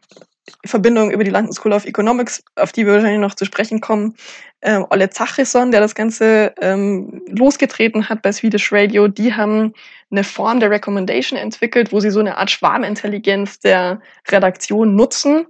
[0.66, 4.16] Verbindung über die London School of Economics, auf die wir wahrscheinlich noch zu sprechen kommen,
[4.62, 9.74] ähm, Olle Zachrisson, der das Ganze ähm, losgetreten hat bei Swedish Radio, die haben
[10.12, 15.48] eine Form der Recommendation entwickelt, wo sie so eine Art Schwarmintelligenz der Redaktion nutzen,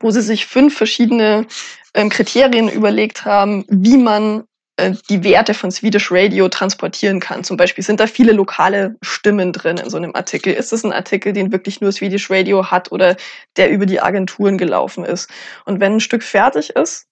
[0.00, 1.46] wo sie sich fünf verschiedene
[1.94, 4.44] ähm, Kriterien überlegt haben, wie man
[4.76, 7.44] äh, die Werte von Swedish Radio transportieren kann.
[7.44, 10.52] Zum Beispiel sind da viele lokale Stimmen drin in so einem Artikel.
[10.52, 13.16] Ist es ein Artikel, den wirklich nur Swedish Radio hat oder
[13.56, 15.30] der über die Agenturen gelaufen ist?
[15.64, 17.06] Und wenn ein Stück fertig ist,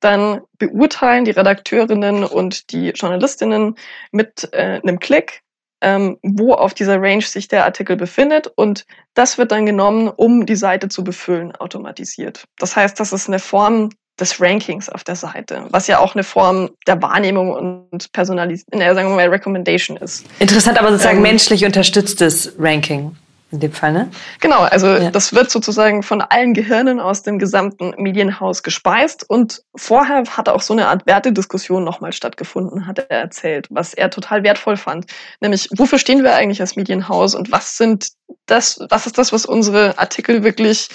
[0.00, 3.74] dann beurteilen die Redakteurinnen und die Journalistinnen
[4.12, 5.42] mit äh, einem Klick,
[5.80, 10.46] ähm, wo auf dieser Range sich der Artikel befindet und das wird dann genommen, um
[10.46, 12.44] die Seite zu befüllen, automatisiert.
[12.58, 16.24] Das heißt, das ist eine Form des Rankings auf der Seite, was ja auch eine
[16.24, 20.26] Form der Wahrnehmung und Personalis äh, sagen wir mal Recommendation ist.
[20.40, 23.16] Interessant, aber sozusagen ähm, menschlich unterstütztes Ranking
[23.50, 24.10] in dem Fall, ne?
[24.40, 25.10] Genau, also ja.
[25.10, 30.60] das wird sozusagen von allen Gehirnen aus dem gesamten Medienhaus gespeist und vorher hat auch
[30.60, 35.06] so eine Art Wertediskussion nochmal stattgefunden, hat er erzählt, was er total wertvoll fand.
[35.40, 38.10] Nämlich, wofür stehen wir eigentlich als Medienhaus und was sind
[38.44, 40.90] das, was ist das, was unsere Artikel wirklich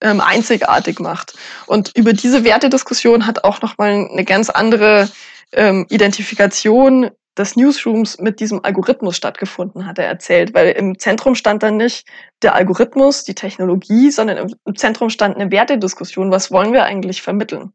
[0.00, 1.34] ähm, einzigartig macht.
[1.66, 5.08] Und über diese Wertediskussion hat auch nochmal eine ganz andere
[5.52, 11.62] ähm, Identifikation des Newsrooms mit diesem Algorithmus stattgefunden, hat er erzählt, weil im Zentrum stand
[11.62, 12.06] dann nicht
[12.42, 16.30] der Algorithmus, die Technologie, sondern im Zentrum stand eine Wertediskussion.
[16.30, 17.72] Was wollen wir eigentlich vermitteln?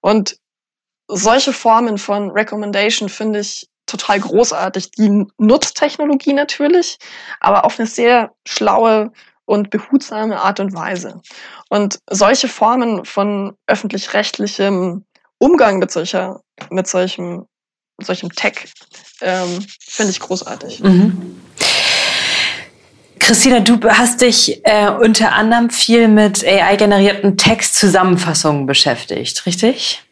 [0.00, 0.36] Und
[1.08, 4.90] solche Formen von Recommendation finde ich total großartig.
[4.92, 6.98] Die nutzt Technologie natürlich,
[7.40, 9.12] aber auf eine sehr schlaue
[9.46, 11.22] und behutsame Art und Weise.
[11.70, 15.06] Und solche Formen von öffentlich-rechtlichem
[15.38, 17.46] Umgang mit solcher, mit solchem,
[17.98, 18.72] solchem Tech
[19.20, 20.82] ähm, finde ich großartig.
[20.82, 21.40] Mhm.
[23.18, 30.02] Christina, du hast dich äh, unter anderem viel mit AI-generierten Textzusammenfassungen beschäftigt, richtig?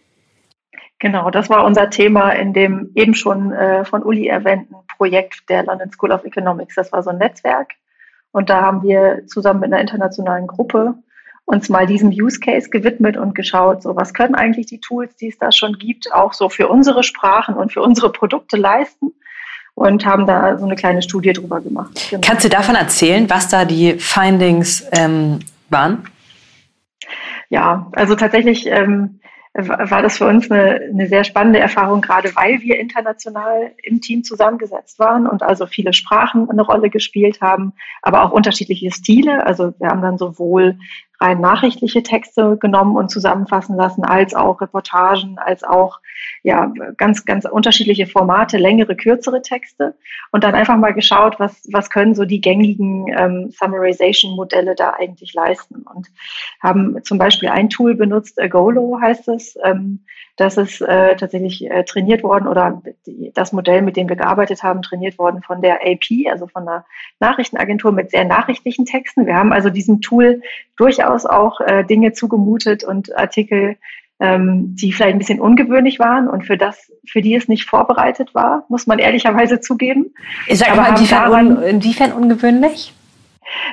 [0.99, 5.65] Genau, das war unser Thema in dem eben schon äh, von Uli erwähnten Projekt der
[5.65, 6.75] London School of Economics.
[6.75, 7.73] Das war so ein Netzwerk.
[8.33, 10.95] Und da haben wir zusammen mit einer internationalen Gruppe
[11.47, 15.29] uns mal diesem Use Case gewidmet und geschaut, so was können eigentlich die Tools, die
[15.29, 19.13] es da schon gibt, auch so für unsere Sprachen und für unsere Produkte leisten
[19.75, 22.09] und haben da so eine kleine Studie drüber gemacht.
[22.11, 22.23] Genau.
[22.27, 25.39] Kannst du davon erzählen, was da die Findings ähm,
[25.71, 26.05] waren?
[27.49, 29.21] Ja, also tatsächlich ähm,
[29.57, 34.23] war das für uns eine, eine sehr spannende Erfahrung, gerade weil wir international im Team
[34.23, 39.47] zusammengesetzt waren und also viele Sprachen eine Rolle gespielt haben, aber auch unterschiedliche Stile.
[39.47, 40.79] Also wir haben dann sowohl
[41.21, 46.01] rein nachrichtliche Texte genommen und zusammenfassen lassen, als auch Reportagen, als auch
[46.43, 49.95] ja ganz ganz unterschiedliche Formate, längere, kürzere Texte
[50.33, 55.35] und dann einfach mal geschaut, was was können so die gängigen ähm, Summarization-Modelle da eigentlich
[55.35, 56.09] leisten und
[56.61, 59.57] haben zum Beispiel ein Tool benutzt, Agolo heißt es.
[59.65, 60.01] Ähm,
[60.37, 64.63] das ist äh, tatsächlich äh, trainiert worden oder die, das Modell, mit dem wir gearbeitet
[64.63, 66.85] haben, trainiert worden von der AP, also von einer
[67.21, 69.27] Nachrichtenagentur mit sehr nachrichtlichen Texten.
[69.27, 70.43] Wir haben also diesem Tool
[70.77, 73.77] durchaus auch äh, Dinge zugemutet und Artikel,
[74.21, 78.35] ähm, die vielleicht ein bisschen ungewöhnlich waren und für das, für die es nicht vorbereitet
[78.35, 80.15] war, muss man ehrlicherweise zugeben.
[80.47, 82.93] Ich sag mal, inwiefern, daran, inwiefern ungewöhnlich?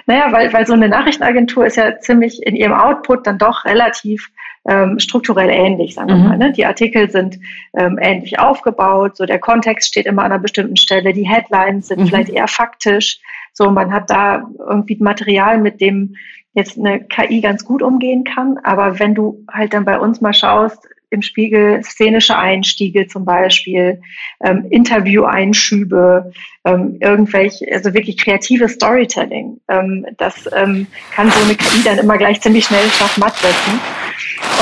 [0.05, 4.29] Naja, weil, weil so eine Nachrichtenagentur ist ja ziemlich in ihrem Output dann doch relativ
[4.65, 6.27] ähm, strukturell ähnlich, sagen wir mhm.
[6.27, 6.37] mal.
[6.37, 6.51] Ne?
[6.53, 7.39] Die Artikel sind
[7.75, 12.01] ähm, ähnlich aufgebaut, so der Kontext steht immer an einer bestimmten Stelle, die Headlines sind
[12.01, 12.07] mhm.
[12.07, 13.19] vielleicht eher faktisch.
[13.53, 16.15] So, man hat da irgendwie Material, mit dem
[16.53, 18.57] jetzt eine KI ganz gut umgehen kann.
[18.63, 24.01] Aber wenn du halt dann bei uns mal schaust, im Spiegel szenische Einstiege zum Beispiel,
[24.43, 26.31] ähm, Interview-Einschübe,
[26.65, 29.59] ähm, irgendwelche, also wirklich kreatives Storytelling.
[29.67, 33.79] Ähm, das ähm, kann so eine KI dann immer gleich ziemlich schnell schachmatt setzen.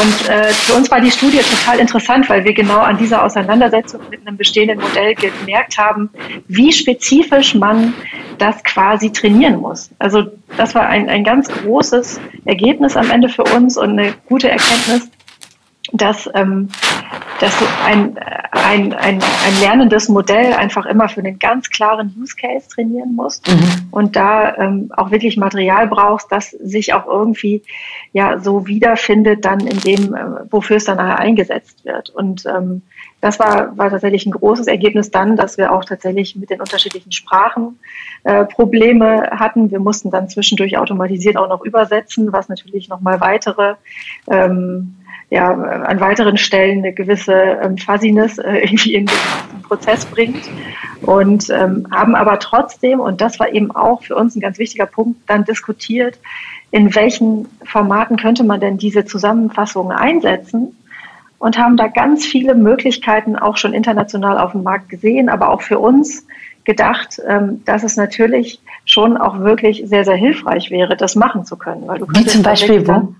[0.01, 4.01] Und äh, für uns war die Studie total interessant, weil wir genau an dieser Auseinandersetzung
[4.09, 6.09] mit einem bestehenden Modell gemerkt haben,
[6.47, 7.93] wie spezifisch man
[8.37, 9.91] das quasi trainieren muss.
[9.99, 10.23] Also
[10.57, 15.11] das war ein, ein ganz großes Ergebnis am Ende für uns und eine gute Erkenntnis,
[15.93, 16.69] dass, ähm,
[17.39, 18.17] dass du ein,
[18.51, 23.47] ein, ein, ein lernendes Modell einfach immer für einen ganz klaren Use Case trainieren musst
[23.47, 23.88] mhm.
[23.91, 27.63] und da ähm, auch wirklich Material brauchst, das sich auch irgendwie
[28.13, 32.10] ja so wiederfindet dann in dem, äh, wofür es dann nachher eingesetzt wird.
[32.10, 32.84] Und ähm,
[33.21, 37.12] das war, war tatsächlich ein großes Ergebnis dann, dass wir auch tatsächlich mit den unterschiedlichen
[37.12, 37.80] Sprachen
[38.23, 39.71] äh, Probleme hatten.
[39.71, 43.75] Wir mussten dann zwischendurch automatisiert auch noch übersetzen, was natürlich nochmal weitere
[44.30, 44.95] ähm,
[45.32, 50.44] ja, an weiteren Stellen eine gewisse ähm, Fuzziness äh, irgendwie in den Prozess bringt.
[51.02, 54.86] Und ähm, haben aber trotzdem, und das war eben auch für uns ein ganz wichtiger
[54.86, 56.20] Punkt, dann diskutiert,
[56.70, 60.78] in welchen Formaten könnte man denn diese Zusammenfassungen einsetzen
[61.39, 65.62] und haben da ganz viele Möglichkeiten auch schon international auf dem Markt gesehen, aber auch
[65.62, 66.28] für uns
[66.65, 71.56] gedacht, ähm, dass es natürlich schon auch wirklich sehr, sehr hilfreich wäre, das machen zu
[71.56, 71.88] können.
[71.88, 73.15] Weil du Wie zum Beispiel wo?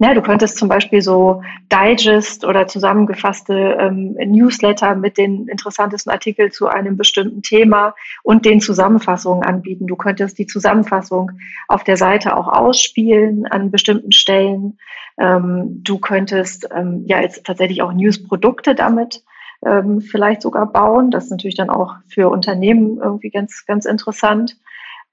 [0.00, 6.52] Ja, du könntest zum Beispiel so Digest oder zusammengefasste ähm, Newsletter mit den interessantesten Artikeln
[6.52, 9.88] zu einem bestimmten Thema und den Zusammenfassungen anbieten.
[9.88, 11.32] Du könntest die Zusammenfassung
[11.66, 14.78] auf der Seite auch ausspielen an bestimmten Stellen.
[15.18, 19.24] Ähm, du könntest ähm, ja jetzt tatsächlich auch Newsprodukte damit
[19.66, 21.10] ähm, vielleicht sogar bauen.
[21.10, 24.58] Das ist natürlich dann auch für Unternehmen irgendwie ganz, ganz interessant.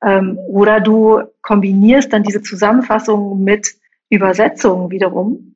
[0.04, 3.74] Ähm, oder du kombinierst dann diese Zusammenfassung mit
[4.10, 5.56] Übersetzungen wiederum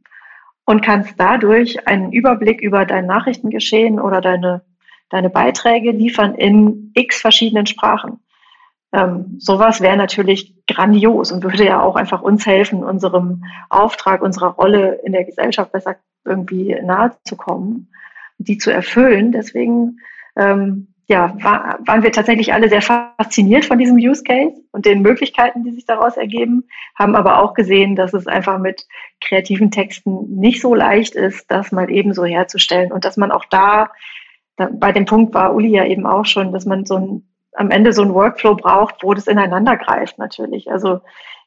[0.66, 4.62] und kannst dadurch einen Überblick über dein Nachrichtengeschehen oder deine,
[5.10, 8.20] deine Beiträge liefern in x verschiedenen Sprachen.
[8.92, 14.50] Ähm, sowas wäre natürlich grandios und würde ja auch einfach uns helfen, unserem Auftrag, unserer
[14.50, 17.92] Rolle in der Gesellschaft besser irgendwie nahe zu kommen,
[18.40, 19.32] die zu erfüllen.
[19.32, 19.98] Deswegen
[20.36, 25.02] ähm, ja, war, waren wir tatsächlich alle sehr fasziniert von diesem Use Case und den
[25.02, 28.86] Möglichkeiten, die sich daraus ergeben, haben aber auch gesehen, dass es einfach mit
[29.20, 33.46] kreativen Texten nicht so leicht ist, das mal eben so herzustellen und dass man auch
[33.46, 33.90] da,
[34.56, 37.72] da bei dem Punkt war Uli ja eben auch schon, dass man so ein, am
[37.72, 40.72] Ende so ein Workflow braucht, wo das ineinander greift natürlich.
[40.72, 41.02] Also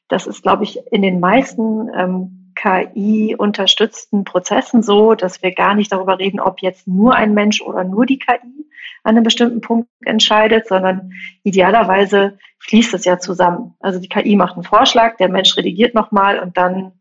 [0.09, 5.93] das ist, glaube ich, in den meisten ähm, KI-unterstützten Prozessen so, dass wir gar nicht
[5.93, 8.62] darüber reden, ob jetzt nur ein Mensch oder nur die KI
[9.03, 13.75] an einem bestimmten Punkt entscheidet, sondern idealerweise fließt es ja zusammen.
[13.81, 16.93] Also die KI macht einen Vorschlag, der Mensch redigiert nochmal und dann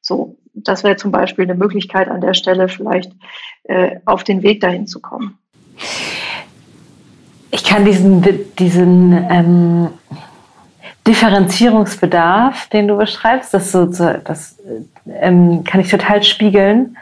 [0.00, 0.36] so.
[0.52, 3.12] Das wäre zum Beispiel eine Möglichkeit an der Stelle vielleicht
[3.64, 5.38] äh, auf den Weg dahin zu kommen.
[7.52, 8.24] Ich kann diesen,
[8.56, 9.88] diesen ähm,
[11.06, 14.58] Differenzierungsbedarf, den du beschreibst, das, so, das
[15.06, 16.96] ähm, kann ich total spiegeln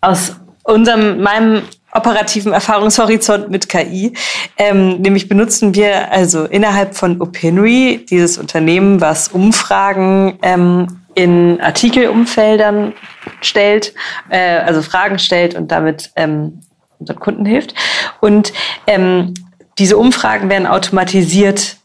[0.00, 4.12] aus unserem, meinem operativen Erfahrungshorizont mit KI.
[4.56, 12.92] Ähm, nämlich benutzen wir also innerhalb von Opinory, dieses Unternehmen, was Umfragen ähm, in Artikelumfeldern
[13.40, 13.94] stellt,
[14.28, 16.60] äh, also Fragen stellt und damit ähm,
[16.98, 17.74] unseren Kunden hilft.
[18.20, 18.52] Und
[18.86, 19.34] ähm,
[19.78, 21.77] diese Umfragen werden automatisiert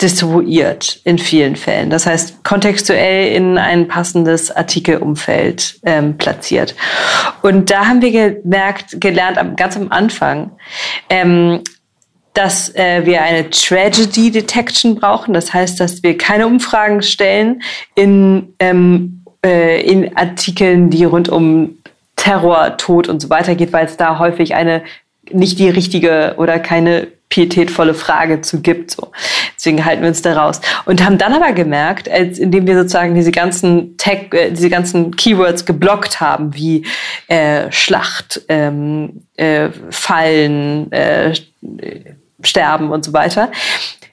[0.00, 1.90] distribuiert in vielen Fällen.
[1.90, 6.76] Das heißt, kontextuell in ein passendes Artikelumfeld ähm, platziert.
[7.42, 10.52] Und da haben wir gemerkt, gelernt, ganz am Anfang,
[11.10, 11.62] ähm,
[12.32, 15.34] dass äh, wir eine Tragedy Detection brauchen.
[15.34, 17.62] Das heißt, dass wir keine Umfragen stellen
[17.96, 21.78] in, ähm, äh, in Artikeln, die rund um
[22.14, 24.82] Terror, Tod und so weiter geht, weil es da häufig eine
[25.32, 28.92] nicht die richtige oder keine pietätvolle Frage zu gibt.
[28.92, 29.12] So.
[29.56, 30.60] Deswegen halten wir uns da raus.
[30.86, 35.14] Und haben dann aber gemerkt, als, indem wir sozusagen diese ganzen Tech, äh, diese ganzen
[35.16, 36.86] Keywords geblockt haben, wie
[37.28, 41.34] äh, Schlacht, ähm, äh, Fallen, äh,
[42.42, 43.50] Sterben und so weiter,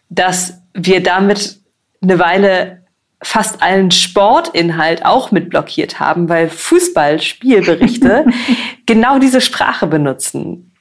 [0.10, 1.60] dass wir damit
[2.02, 2.82] eine Weile
[3.22, 8.26] fast allen Sportinhalt auch mit blockiert haben, weil Fußballspielberichte
[8.86, 10.72] genau diese Sprache benutzen.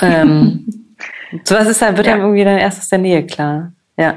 [0.00, 0.66] Ähm,
[1.44, 2.14] so was ist dann, wird ja.
[2.14, 3.72] dann irgendwie dann erst aus der Nähe klar.
[3.96, 4.16] Ja.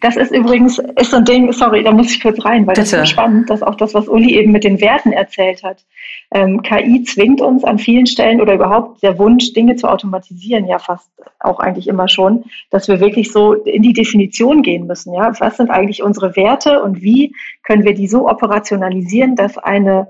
[0.00, 2.80] Das ist übrigens, ist so ein Ding, sorry, da muss ich kurz rein, weil Bitte.
[2.80, 5.84] das ist so spannend, dass auch das, was Uli eben mit den Werten erzählt hat.
[6.32, 10.78] Ähm, KI zwingt uns an vielen Stellen oder überhaupt der Wunsch, Dinge zu automatisieren, ja
[10.78, 15.14] fast auch eigentlich immer schon, dass wir wirklich so in die Definition gehen müssen.
[15.14, 20.08] Ja, was sind eigentlich unsere Werte und wie können wir die so operationalisieren, dass eine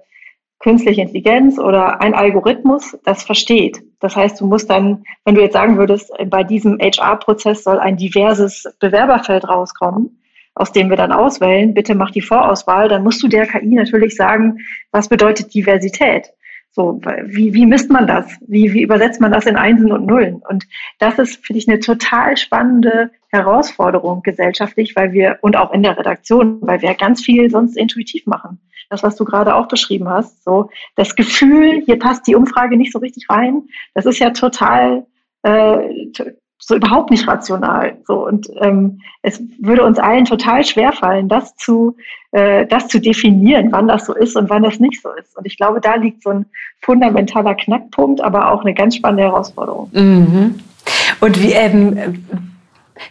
[0.58, 3.82] künstliche Intelligenz oder ein Algorithmus das versteht.
[4.00, 7.96] Das heißt, du musst dann, wenn du jetzt sagen würdest, bei diesem HR-Prozess soll ein
[7.96, 10.20] diverses Bewerberfeld rauskommen,
[10.54, 14.16] aus dem wir dann auswählen, bitte mach die Vorauswahl, dann musst du der KI natürlich
[14.16, 14.58] sagen,
[14.90, 16.32] was bedeutet Diversität?
[16.78, 18.26] So, wie, wie misst man das?
[18.46, 20.36] Wie, wie übersetzt man das in Einsen und Nullen?
[20.48, 20.64] Und
[21.00, 25.98] das ist, finde ich, eine total spannende Herausforderung gesellschaftlich, weil wir, und auch in der
[25.98, 28.60] Redaktion, weil wir ganz viel sonst intuitiv machen
[28.90, 30.44] das, was du gerade auch beschrieben hast.
[30.44, 33.64] So das Gefühl, hier passt die Umfrage nicht so richtig rein,
[33.94, 35.04] das ist ja total
[35.42, 36.06] äh,
[36.58, 37.96] so überhaupt nicht rational.
[38.06, 41.96] So und ähm, es würde uns allen total schwer fallen, das zu
[42.32, 45.36] äh, das zu definieren, wann das so ist und wann das nicht so ist.
[45.36, 46.46] Und ich glaube, da liegt so ein
[46.82, 49.90] fundamentaler Knackpunkt, aber auch eine ganz spannende Herausforderung.
[49.92, 50.60] Mhm.
[51.20, 52.24] Und wie ähm,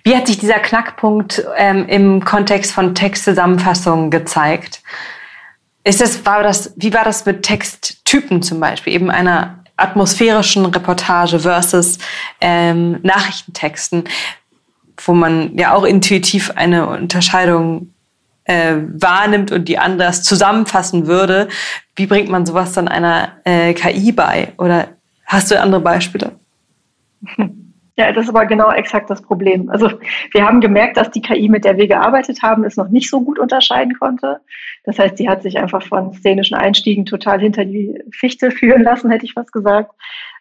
[0.03, 4.81] wie hat sich dieser Knackpunkt ähm, im Kontext von Textzusammenfassungen gezeigt?
[5.83, 8.93] Ist das, war das, wie war das mit Texttypen zum Beispiel?
[8.93, 11.99] Eben einer atmosphärischen Reportage versus
[12.41, 14.05] ähm, Nachrichtentexten,
[15.05, 17.93] wo man ja auch intuitiv eine Unterscheidung
[18.45, 21.47] äh, wahrnimmt und die anders zusammenfassen würde.
[21.95, 24.53] Wie bringt man sowas dann einer äh, KI bei?
[24.57, 24.89] Oder
[25.25, 26.31] hast du andere Beispiele?
[27.99, 29.69] Ja, das ist aber genau exakt das Problem.
[29.71, 29.89] Also
[30.31, 33.21] wir haben gemerkt, dass die KI, mit der wir gearbeitet haben, es noch nicht so
[33.21, 34.39] gut unterscheiden konnte.
[34.83, 39.09] Das heißt, sie hat sich einfach von szenischen Einstiegen total hinter die Fichte führen lassen,
[39.09, 39.91] hätte ich was gesagt.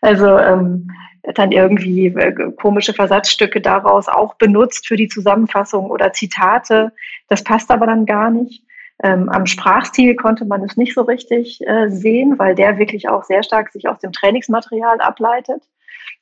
[0.03, 0.91] Also ähm,
[1.35, 6.93] dann irgendwie äh, komische Versatzstücke daraus auch benutzt für die Zusammenfassung oder Zitate.
[7.29, 8.63] Das passt aber dann gar nicht.
[9.03, 13.25] Ähm, am Sprachstil konnte man es nicht so richtig äh, sehen, weil der wirklich auch
[13.25, 15.63] sehr stark sich aus dem Trainingsmaterial ableitet.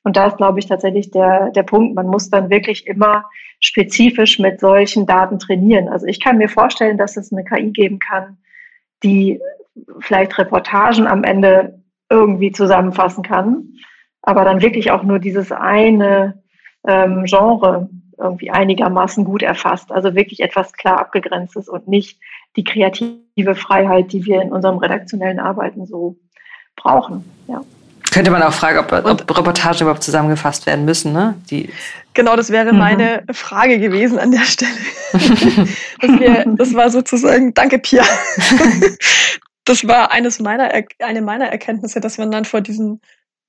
[0.05, 3.25] Und da ist, glaube ich, tatsächlich der, der Punkt, man muss dann wirklich immer
[3.61, 5.89] spezifisch mit solchen Daten trainieren.
[5.89, 8.37] Also ich kann mir vorstellen, dass es eine KI geben kann,
[9.03, 9.41] die
[10.01, 13.71] vielleicht Reportagen am Ende irgendwie zusammenfassen kann,
[14.21, 16.43] aber dann wirklich auch nur dieses eine
[16.87, 17.89] ähm, Genre
[18.19, 19.91] irgendwie einigermaßen gut erfasst.
[19.91, 22.21] Also wirklich etwas klar abgegrenztes und nicht
[22.57, 26.17] die kreative Freiheit, die wir in unserem redaktionellen Arbeiten so
[26.77, 27.25] brauchen.
[27.49, 27.63] Ja.
[28.15, 31.35] Könnte man auch fragen, ob, ob Reportagen überhaupt zusammengefasst werden müssen, ne?
[31.51, 31.69] Die
[32.13, 32.79] genau, das wäre mhm.
[32.79, 34.71] meine Frage gewesen an der Stelle.
[35.13, 38.05] das, wir, das war sozusagen, danke Pia.
[39.65, 40.71] das war eines meiner,
[41.01, 43.01] eine meiner Erkenntnisse, dass man dann vor diesen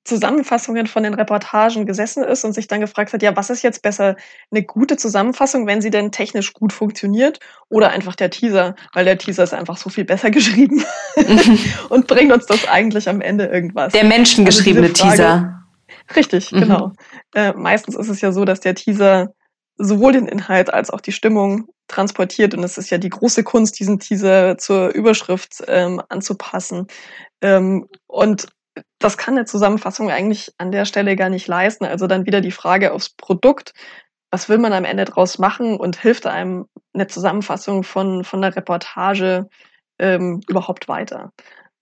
[0.05, 3.81] Zusammenfassungen von den Reportagen gesessen ist und sich dann gefragt hat, ja, was ist jetzt
[3.81, 4.15] besser?
[4.51, 7.39] Eine gute Zusammenfassung, wenn sie denn technisch gut funktioniert
[7.69, 10.83] oder einfach der Teaser, weil der Teaser ist einfach so viel besser geschrieben
[11.89, 13.93] und bringt uns das eigentlich am Ende irgendwas.
[13.93, 15.63] Der menschengeschriebene also Frage, Teaser.
[16.15, 16.59] Richtig, mhm.
[16.59, 16.91] genau.
[17.33, 19.33] Äh, meistens ist es ja so, dass der Teaser
[19.77, 23.79] sowohl den Inhalt als auch die Stimmung transportiert und es ist ja die große Kunst,
[23.79, 26.87] diesen Teaser zur Überschrift ähm, anzupassen.
[27.41, 28.47] Ähm, und
[28.99, 31.85] das kann eine Zusammenfassung eigentlich an der Stelle gar nicht leisten.
[31.85, 33.73] Also dann wieder die Frage aufs Produkt.
[34.31, 38.55] was will man am Ende draus machen und hilft einem eine Zusammenfassung von, von der
[38.55, 39.47] Reportage
[39.99, 41.31] ähm, überhaupt weiter.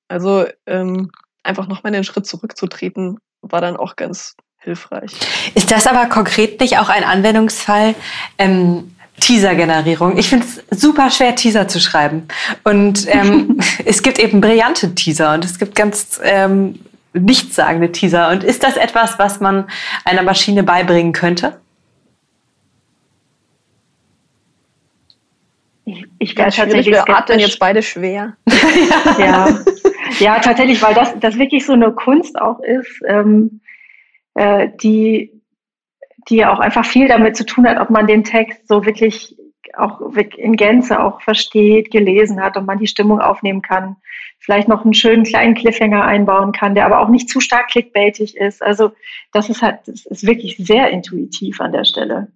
[0.08, 1.10] Also ähm,
[1.44, 5.12] einfach nochmal den Schritt zurückzutreten, war dann auch ganz hilfreich.
[5.56, 7.96] Ist das aber konkret nicht auch ein Anwendungsfall?
[8.38, 10.18] Ähm, Teaser-Generierung.
[10.18, 12.28] Ich finde es super schwer, Teaser zu schreiben.
[12.64, 16.80] Und ähm, es gibt eben brillante Teaser und es gibt ganz ähm,
[17.14, 18.30] nichtssagende Teaser.
[18.30, 19.68] Und ist das etwas, was man
[20.04, 21.60] einer Maschine beibringen könnte?
[25.86, 28.38] Ich, ich ja, tatsächlich wir atmen jetzt beide schwer.
[29.20, 29.60] ja.
[30.20, 33.60] ja, tatsächlich, weil das, das wirklich so eine Kunst auch ist, ähm,
[34.36, 35.32] äh, die,
[36.30, 39.36] die ja auch einfach viel damit zu tun hat, ob man den Text so wirklich
[39.76, 40.02] auch
[40.38, 43.96] in Gänze auch versteht, gelesen hat und man die Stimmung aufnehmen kann,
[44.40, 48.38] vielleicht noch einen schönen kleinen Cliffhanger einbauen kann, der aber auch nicht zu stark clickbaitig
[48.38, 48.62] ist.
[48.62, 48.92] Also
[49.32, 52.28] das ist halt, das ist wirklich sehr intuitiv an der Stelle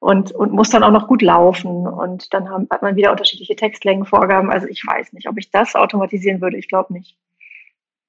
[0.00, 1.86] und, und muss dann auch noch gut laufen.
[1.86, 4.50] Und dann haben, hat man wieder unterschiedliche Textlängenvorgaben.
[4.50, 6.56] Also ich weiß nicht, ob ich das automatisieren würde.
[6.56, 7.16] Ich glaube nicht.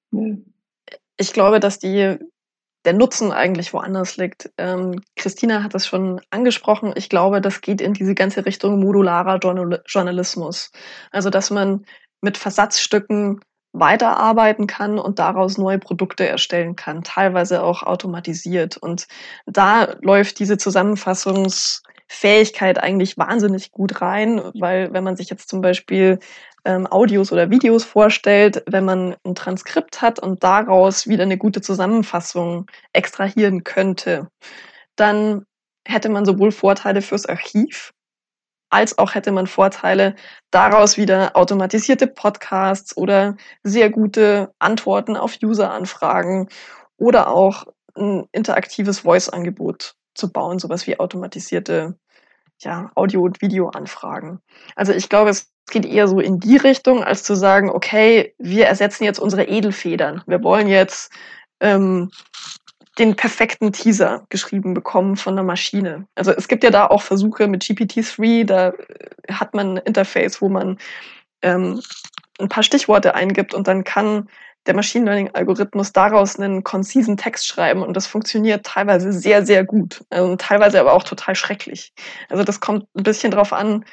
[0.09, 0.37] Nö.
[1.17, 2.17] Ich glaube, dass die,
[2.85, 4.51] der Nutzen eigentlich woanders liegt.
[4.57, 6.93] Ähm, Christina hat das schon angesprochen.
[6.95, 9.39] Ich glaube, das geht in diese ganze Richtung modularer
[9.85, 10.71] Journalismus.
[11.11, 11.85] Also, dass man
[12.21, 13.41] mit Versatzstücken
[13.73, 18.75] weiterarbeiten kann und daraus neue Produkte erstellen kann, teilweise auch automatisiert.
[18.77, 19.07] Und
[19.45, 26.19] da läuft diese Zusammenfassungsfähigkeit eigentlich wahnsinnig gut rein, weil wenn man sich jetzt zum Beispiel
[26.65, 31.61] ähm, Audios oder Videos vorstellt, wenn man ein Transkript hat und daraus wieder eine gute
[31.61, 34.29] Zusammenfassung extrahieren könnte,
[34.95, 35.45] dann
[35.87, 37.91] hätte man sowohl Vorteile fürs Archiv,
[38.69, 40.15] als auch hätte man Vorteile,
[40.51, 46.47] daraus wieder automatisierte Podcasts oder sehr gute Antworten auf User-Anfragen
[46.97, 51.97] oder auch ein interaktives Voice-Angebot zu bauen, sowas wie automatisierte
[52.59, 54.39] ja, Audio- und Video-Anfragen.
[54.75, 58.65] Also ich glaube, es geht eher so in die Richtung, als zu sagen, okay, wir
[58.65, 60.23] ersetzen jetzt unsere Edelfedern.
[60.25, 61.11] Wir wollen jetzt
[61.59, 62.11] ähm,
[62.97, 66.07] den perfekten Teaser geschrieben bekommen von der Maschine.
[66.15, 70.41] Also es gibt ja da auch Versuche mit GPT-3, da äh, hat man ein Interface,
[70.41, 70.77] wo man
[71.41, 71.81] ähm,
[72.39, 74.27] ein paar Stichworte eingibt und dann kann
[74.67, 80.03] der Machine Learning-Algorithmus daraus einen konzisen Text schreiben und das funktioniert teilweise sehr, sehr gut.
[80.09, 81.93] Also teilweise aber auch total schrecklich.
[82.29, 83.85] Also das kommt ein bisschen drauf an,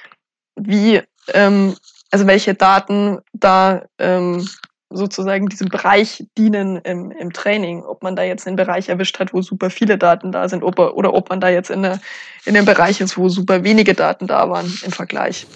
[0.56, 1.00] wie,
[1.34, 1.76] ähm,
[2.10, 4.46] also welche Daten da ähm,
[4.90, 7.82] sozusagen diesem Bereich dienen im, im Training.
[7.82, 10.78] Ob man da jetzt einen Bereich erwischt hat, wo super viele Daten da sind, ob,
[10.78, 12.00] oder ob man da jetzt in, eine,
[12.46, 15.46] in einem Bereich ist, wo super wenige Daten da waren im Vergleich.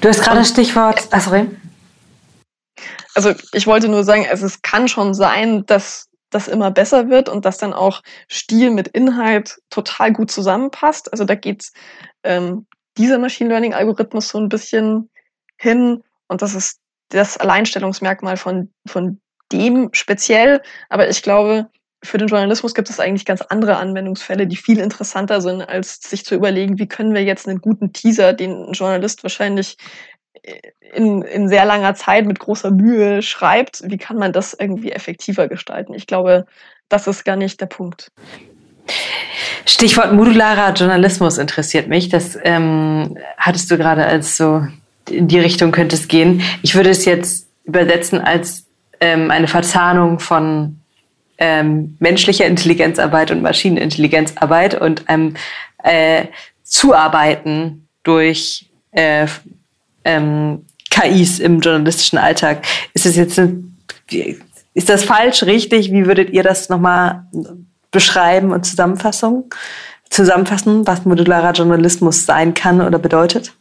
[0.00, 1.48] Du hast gerade Stichwort, ah, sorry.
[3.14, 7.28] Also ich wollte nur sagen, also es kann schon sein, dass das immer besser wird
[7.28, 11.10] und dass dann auch Stil mit Inhalt total gut zusammenpasst.
[11.12, 11.70] Also da geht
[12.22, 12.66] ähm,
[12.98, 15.08] dieser Machine Learning Algorithmus so ein bisschen
[15.56, 16.78] hin und das ist
[17.08, 19.20] das Alleinstellungsmerkmal von, von
[19.52, 20.60] dem speziell.
[20.88, 21.68] Aber ich glaube,
[22.02, 26.24] für den Journalismus gibt es eigentlich ganz andere Anwendungsfälle, die viel interessanter sind, als sich
[26.24, 29.76] zu überlegen, wie können wir jetzt einen guten Teaser, den ein Journalist wahrscheinlich
[30.94, 35.48] in, in sehr langer Zeit mit großer Mühe schreibt, wie kann man das irgendwie effektiver
[35.48, 35.94] gestalten?
[35.94, 36.46] Ich glaube,
[36.88, 38.12] das ist gar nicht der Punkt.
[39.64, 42.08] Stichwort modularer Journalismus interessiert mich.
[42.08, 44.64] Das ähm, hattest du gerade als so
[45.10, 46.42] in die Richtung könnte es gehen.
[46.62, 48.66] Ich würde es jetzt übersetzen als
[49.00, 50.80] ähm, eine Verzahnung von
[51.38, 55.34] ähm, menschlicher Intelligenzarbeit und Maschinenintelligenzarbeit und einem
[55.82, 56.26] äh,
[56.62, 59.26] Zuarbeiten durch äh,
[60.04, 62.64] ähm, KIs im journalistischen Alltag.
[62.94, 63.64] Ist es jetzt eine,
[64.74, 65.92] ist das falsch, richtig?
[65.92, 67.26] Wie würdet ihr das nochmal
[67.90, 69.52] beschreiben und Zusammenfassung,
[70.08, 73.52] zusammenfassen, was modularer Journalismus sein kann oder bedeutet?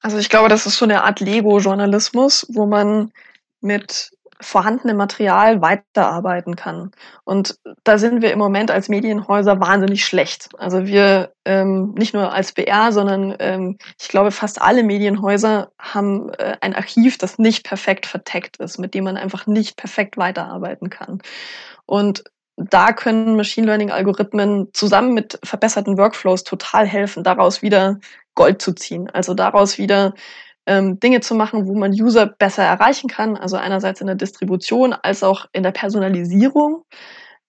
[0.00, 3.12] Also ich glaube, das ist so eine Art Lego-Journalismus, wo man
[3.60, 6.92] mit vorhandenem Material weiterarbeiten kann.
[7.24, 10.48] Und da sind wir im Moment als Medienhäuser wahnsinnig schlecht.
[10.58, 16.30] Also wir ähm, nicht nur als BR, sondern ähm, ich glaube, fast alle Medienhäuser haben
[16.34, 20.88] äh, ein Archiv, das nicht perfekt verteckt ist, mit dem man einfach nicht perfekt weiterarbeiten
[20.88, 21.20] kann.
[21.84, 22.24] Und
[22.68, 27.98] da können Machine Learning-Algorithmen zusammen mit verbesserten Workflows total helfen, daraus wieder
[28.34, 29.08] Gold zu ziehen.
[29.10, 30.14] Also daraus wieder
[30.66, 33.36] ähm, Dinge zu machen, wo man User besser erreichen kann.
[33.36, 36.84] Also einerseits in der Distribution als auch in der Personalisierung,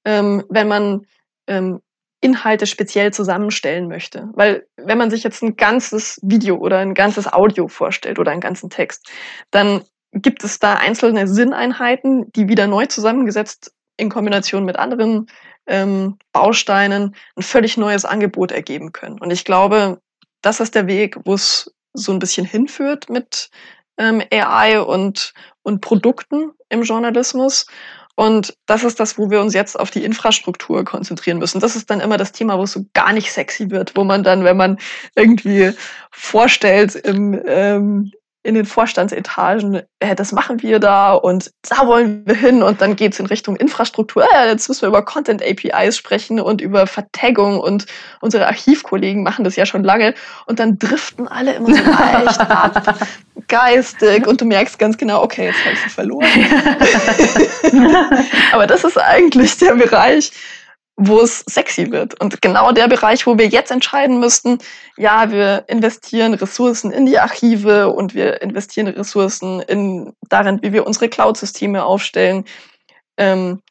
[0.06, 1.06] ähm, wenn man
[1.48, 1.82] ähm,
[2.22, 4.30] Inhalte speziell zusammenstellen möchte.
[4.34, 8.42] Weil wenn man sich jetzt ein ganzes Video oder ein ganzes Audio vorstellt oder einen
[8.42, 9.10] ganzen Text,
[9.50, 9.82] dann
[10.14, 15.28] gibt es da einzelne Sinneinheiten, die wieder neu zusammengesetzt in Kombination mit anderen
[15.68, 19.20] ähm, Bausteinen ein völlig neues Angebot ergeben können.
[19.20, 20.02] Und ich glaube,
[20.42, 23.50] das ist der Weg, wo es so ein bisschen hinführt mit
[23.98, 27.68] ähm, AI und, und Produkten im Journalismus.
[28.16, 31.62] Und das ist das, wo wir uns jetzt auf die Infrastruktur konzentrieren müssen.
[31.62, 34.24] Das ist dann immer das Thema, wo es so gar nicht sexy wird, wo man
[34.24, 34.78] dann, wenn man
[35.16, 35.72] irgendwie
[36.12, 38.12] vorstellt, im, ähm,
[38.44, 42.96] in den Vorstandsetagen, äh, das machen wir da und da wollen wir hin und dann
[42.96, 44.26] geht's in Richtung Infrastruktur.
[44.34, 47.86] Ja, jetzt müssen wir über Content APIs sprechen und über Vertaggung und
[48.20, 50.16] unsere Archivkollegen machen das ja schon lange
[50.48, 52.98] und dann driften alle immer so leicht ab,
[53.48, 56.26] geistig und du merkst ganz genau, okay, jetzt habe ich sie verloren.
[58.54, 60.32] Aber das ist eigentlich der Bereich,
[60.98, 62.20] wo es sexy wird.
[62.20, 64.60] Und genau der Bereich, wo wir jetzt entscheiden müssten,
[64.98, 70.86] ja, wir investieren Ressourcen in die Archive und wir investieren Ressourcen in darin, wie wir
[70.86, 72.46] unsere Cloud-Systeme aufstellen,
[73.18, 73.62] ähm,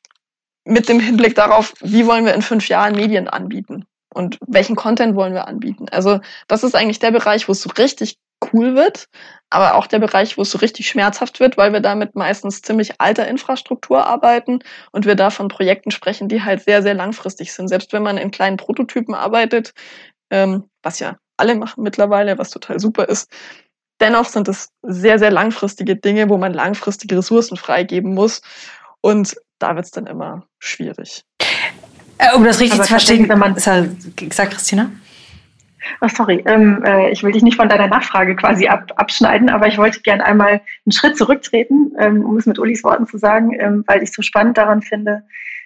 [0.65, 5.15] mit dem Hinblick darauf, wie wollen wir in fünf Jahren Medien anbieten und welchen Content
[5.15, 5.87] wollen wir anbieten.
[5.91, 8.17] Also das ist eigentlich der Bereich, wo es so richtig
[8.53, 9.09] cool wird,
[9.51, 13.01] aber auch der Bereich, wo es so richtig schmerzhaft wird, weil wir damit meistens ziemlich
[13.01, 14.61] alter Infrastruktur arbeiten
[14.93, 17.69] und wir da von Projekten sprechen, die halt sehr, sehr langfristig sind.
[17.69, 19.75] Selbst wenn man in kleinen Prototypen arbeitet,
[20.31, 23.31] ähm, was ja alle machen mittlerweile, was total super ist,
[24.01, 28.43] dennoch sind es sehr, sehr langfristige Dinge, wo man langfristige Ressourcen freigeben muss
[29.01, 31.25] und da wird es dann immer schwierig.
[32.19, 33.57] Äh, um das richtig aber zu verstehen, wenn man...
[33.59, 34.91] Sagt Christina?
[36.01, 39.67] Oh, sorry, ähm, äh, ich will dich nicht von deiner Nachfrage quasi ab, abschneiden, aber
[39.67, 43.59] ich wollte gerne einmal einen Schritt zurücktreten, ähm, um es mit Ulis Worten zu sagen,
[43.59, 45.23] ähm, weil ich so spannend daran finde,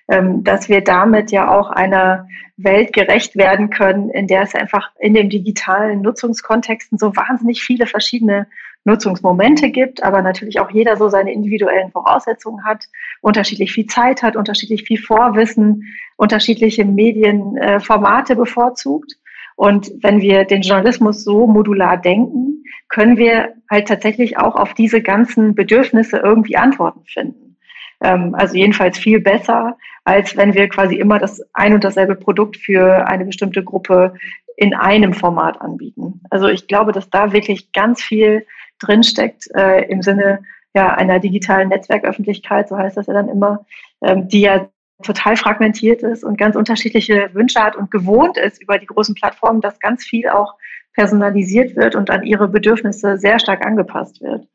[0.09, 4.91] ähm, dass wir damit ja auch einer Welt gerecht werden können, in der es einfach
[4.99, 8.47] in den digitalen Nutzungskontexten so wahnsinnig viele verschiedene
[8.85, 12.85] Nutzungsmomente gibt, aber natürlich auch jeder so seine individuellen Voraussetzungen hat,
[13.23, 15.85] unterschiedlich viel Zeit hat, unterschiedlich viel Vorwissen,
[16.17, 19.17] unterschiedliche Medienformate bevorzugt.
[19.57, 25.01] Und wenn wir den Journalismus so modular denken, können wir halt tatsächlich auch auf diese
[25.01, 27.57] ganzen Bedürfnisse irgendwie Antworten finden.
[28.01, 32.57] Ähm, also jedenfalls viel besser, als wenn wir quasi immer das ein und dasselbe Produkt
[32.57, 34.15] für eine bestimmte Gruppe
[34.57, 36.21] in einem Format anbieten.
[36.31, 38.47] Also ich glaube, dass da wirklich ganz viel
[38.81, 40.41] drinsteckt äh, im Sinne
[40.77, 43.65] einer digitalen Netzwerköffentlichkeit, so heißt das ja dann immer,
[44.03, 44.69] ähm, die ja
[45.03, 49.61] total fragmentiert ist und ganz unterschiedliche Wünsche hat und gewohnt ist über die großen Plattformen,
[49.61, 50.55] dass ganz viel auch
[50.95, 54.47] personalisiert wird und an ihre Bedürfnisse sehr stark angepasst wird.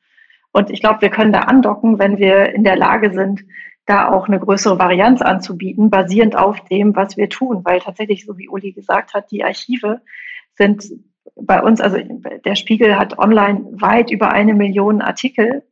[0.51, 3.43] Und ich glaube, wir können da andocken, wenn wir in der Lage sind,
[3.85, 7.65] da auch eine größere Varianz anzubieten, basierend auf dem, was wir tun.
[7.65, 10.01] Weil tatsächlich, so wie Uli gesagt hat, die Archive
[10.55, 10.85] sind
[11.35, 11.97] bei uns, also
[12.45, 15.63] der Spiegel hat online weit über eine Million Artikel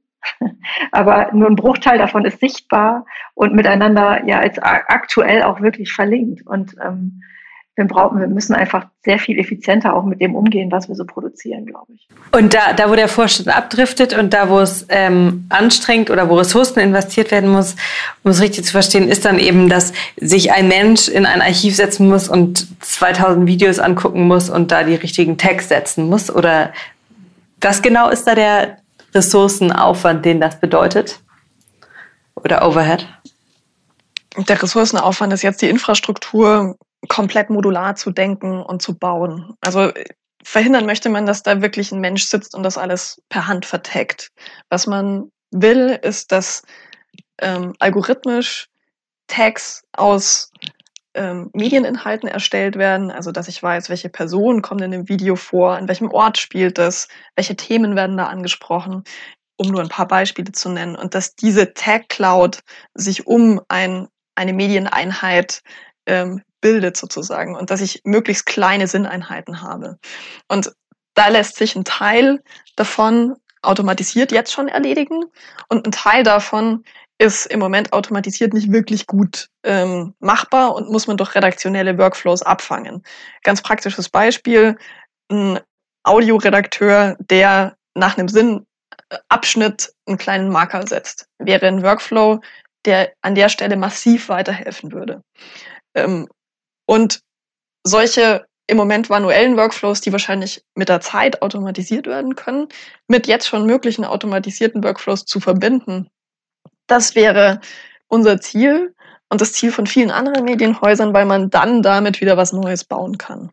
[0.92, 6.46] aber nur ein Bruchteil davon ist sichtbar und miteinander ja als aktuell auch wirklich verlinkt.
[6.46, 7.22] Und ähm,
[7.78, 11.66] wir, wir müssen einfach sehr viel effizienter auch mit dem umgehen, was wir so produzieren,
[11.66, 12.08] glaube ich.
[12.32, 16.36] Und da, da, wo der Vorstand abdriftet und da, wo es ähm, anstrengend oder wo
[16.36, 17.76] Ressourcen investiert werden muss,
[18.24, 21.76] um es richtig zu verstehen, ist dann eben, dass sich ein Mensch in ein Archiv
[21.76, 26.34] setzen muss und 2000 Videos angucken muss und da die richtigen Tags setzen muss?
[26.34, 26.74] Oder
[27.62, 28.78] was genau ist da der,
[29.14, 31.22] Ressourcenaufwand, den das bedeutet?
[32.36, 33.08] Oder Overhead?
[34.38, 36.78] Der Ressourcenaufwand ist jetzt die Infrastruktur
[37.08, 39.56] komplett modular zu denken und zu bauen.
[39.62, 39.92] Also
[40.44, 44.30] verhindern möchte man, dass da wirklich ein Mensch sitzt und das alles per Hand vertagt.
[44.70, 46.64] Was man will, ist, dass
[47.40, 48.68] ähm, algorithmisch
[49.28, 50.52] Tags aus
[51.18, 55.76] ähm, Medieninhalten erstellt werden, also dass ich weiß, welche Personen kommen in dem Video vor,
[55.76, 59.04] an welchem Ort spielt es, welche Themen werden da angesprochen,
[59.58, 60.96] um nur ein paar Beispiele zu nennen.
[60.96, 62.60] Und dass diese Tag Cloud
[62.94, 65.62] sich um ein, eine Medieneinheit
[66.06, 69.98] ähm, bildet sozusagen und dass ich möglichst kleine Sinneinheiten habe.
[70.48, 70.72] Und
[71.14, 72.42] da lässt sich ein Teil
[72.76, 75.26] davon automatisiert jetzt schon erledigen
[75.70, 76.84] und ein Teil davon
[77.20, 82.44] ist im Moment automatisiert nicht wirklich gut ähm, machbar und muss man durch redaktionelle Workflows
[82.44, 83.04] abfangen.
[83.44, 84.78] Ganz praktisches Beispiel,
[85.32, 85.60] ein
[86.04, 92.40] Audioredakteur, der nach einem Sinnabschnitt einen kleinen Marker setzt, wäre ein Workflow,
[92.86, 95.22] der an der Stelle massiv weiterhelfen würde.
[95.96, 96.28] Ähm,
[96.86, 97.22] und
[97.84, 102.68] solche im Moment manuellen Workflows, die wahrscheinlich mit der Zeit automatisiert werden können,
[103.08, 106.10] mit jetzt schon möglichen automatisierten Workflows zu verbinden,
[106.88, 107.60] das wäre
[108.08, 108.94] unser Ziel
[109.30, 113.18] und das Ziel von vielen anderen Medienhäusern, weil man dann damit wieder was Neues bauen
[113.18, 113.52] kann.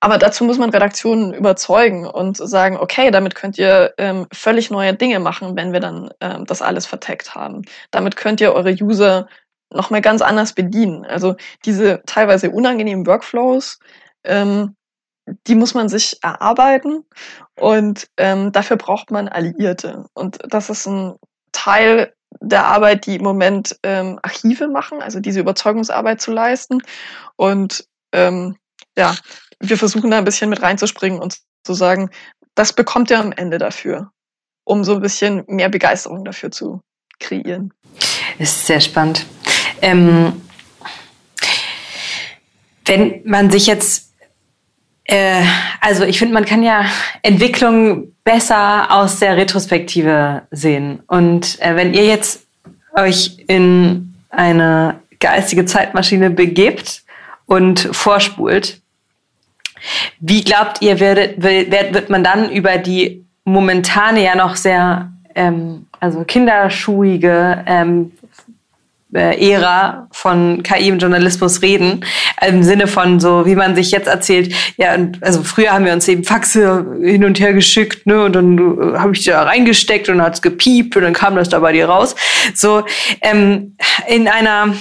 [0.00, 4.94] Aber dazu muss man Redaktionen überzeugen und sagen, okay, damit könnt ihr ähm, völlig neue
[4.94, 7.62] Dinge machen, wenn wir dann ähm, das alles verteckt haben.
[7.90, 9.28] Damit könnt ihr eure User
[9.70, 11.04] nochmal ganz anders bedienen.
[11.04, 13.78] Also diese teilweise unangenehmen Workflows,
[14.24, 14.76] ähm,
[15.46, 17.04] die muss man sich erarbeiten
[17.58, 20.06] und ähm, dafür braucht man Alliierte.
[20.14, 21.14] Und das ist ein
[21.52, 26.82] Teil der Arbeit, die im Moment ähm, Archive machen, also diese Überzeugungsarbeit zu leisten.
[27.36, 28.56] Und ähm,
[28.96, 29.14] ja,
[29.60, 32.10] wir versuchen da ein bisschen mit reinzuspringen und zu sagen,
[32.54, 34.10] das bekommt ihr am Ende dafür,
[34.64, 36.80] um so ein bisschen mehr Begeisterung dafür zu
[37.18, 37.72] kreieren.
[38.38, 39.26] Ist sehr spannend.
[39.82, 40.40] Ähm,
[42.86, 44.09] wenn man sich jetzt,
[45.10, 45.42] äh,
[45.80, 46.84] also ich finde, man kann ja
[47.22, 51.00] Entwicklung besser aus der Retrospektive sehen.
[51.06, 52.46] Und äh, wenn ihr jetzt
[52.94, 57.02] euch in eine geistige Zeitmaschine begebt
[57.46, 58.80] und vorspult,
[60.20, 66.24] wie glaubt ihr, werdet, wird, man dann über die momentane ja noch sehr ähm, also
[66.24, 68.12] kinderschuhige ähm,
[69.14, 72.04] äh, Ära von KI im Journalismus reden,
[72.46, 75.92] im Sinne von so, wie man sich jetzt erzählt, ja, und also früher haben wir
[75.92, 80.08] uns eben Faxe hin und her geschickt, ne, und dann äh, habe ich da reingesteckt
[80.08, 82.14] und hat's gepiept und dann kam das da bei dir raus.
[82.54, 82.84] So
[83.22, 84.74] ähm, in einer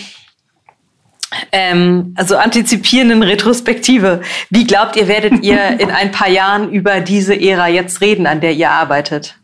[1.51, 4.21] ähm, also antizipierenden Retrospektive.
[4.49, 8.41] Wie glaubt ihr, werdet ihr in ein paar Jahren über diese Ära jetzt reden, an
[8.41, 9.39] der ihr arbeitet?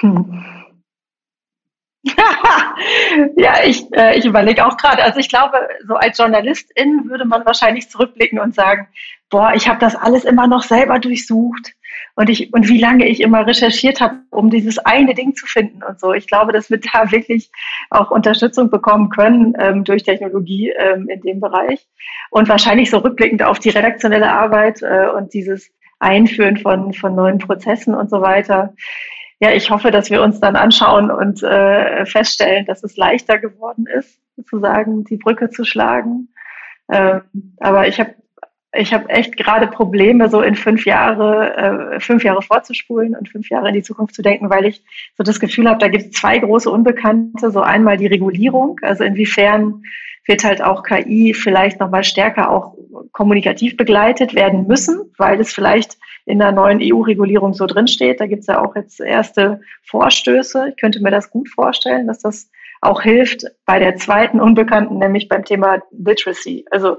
[0.00, 0.49] Hm.
[3.36, 5.02] ja, ich, äh, ich überlege auch gerade.
[5.02, 8.88] Also ich glaube, so als Journalistin würde man wahrscheinlich zurückblicken und sagen,
[9.28, 11.74] boah, ich habe das alles immer noch selber durchsucht
[12.14, 15.82] und ich und wie lange ich immer recherchiert habe, um dieses eine Ding zu finden
[15.82, 16.12] und so.
[16.14, 17.50] Ich glaube, dass wir da wirklich
[17.90, 21.86] auch Unterstützung bekommen können ähm, durch Technologie ähm, in dem Bereich
[22.30, 27.38] und wahrscheinlich so rückblickend auf die redaktionelle Arbeit äh, und dieses Einführen von von neuen
[27.38, 28.74] Prozessen und so weiter
[29.40, 33.86] ja, ich hoffe, dass wir uns dann anschauen und äh, feststellen, dass es leichter geworden
[33.86, 36.28] ist, sozusagen die Brücke zu schlagen.
[36.92, 37.22] Ähm,
[37.58, 38.14] aber ich habe
[38.72, 41.56] ich habe echt gerade Probleme, so in fünf Jahre,
[41.96, 44.84] äh, fünf Jahre vorzuspulen und fünf Jahre in die Zukunft zu denken, weil ich
[45.16, 47.50] so das Gefühl habe, da gibt es zwei große Unbekannte.
[47.50, 49.82] So einmal die Regulierung, also inwiefern
[50.26, 52.74] wird halt auch KI vielleicht nochmal stärker auch
[53.12, 58.20] kommunikativ begleitet werden müssen, weil es vielleicht in der neuen EU-Regulierung so drinsteht.
[58.20, 60.68] Da gibt es ja auch jetzt erste Vorstöße.
[60.70, 62.50] Ich könnte mir das gut vorstellen, dass das
[62.80, 66.64] auch hilft bei der zweiten Unbekannten, nämlich beim Thema Literacy.
[66.70, 66.98] Also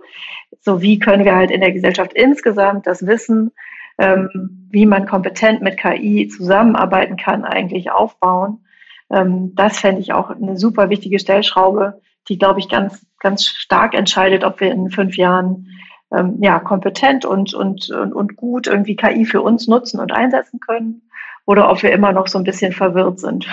[0.59, 3.51] so wie können wir halt in der Gesellschaft insgesamt das Wissen,
[3.97, 8.63] ähm, wie man kompetent mit KI zusammenarbeiten kann, eigentlich aufbauen.
[9.11, 13.93] Ähm, das fände ich auch eine super wichtige Stellschraube, die, glaube ich, ganz, ganz stark
[13.93, 15.67] entscheidet, ob wir in fünf Jahren
[16.11, 20.59] ähm, ja, kompetent und, und, und, und gut irgendwie KI für uns nutzen und einsetzen
[20.59, 21.01] können
[21.45, 23.47] oder ob wir immer noch so ein bisschen verwirrt sind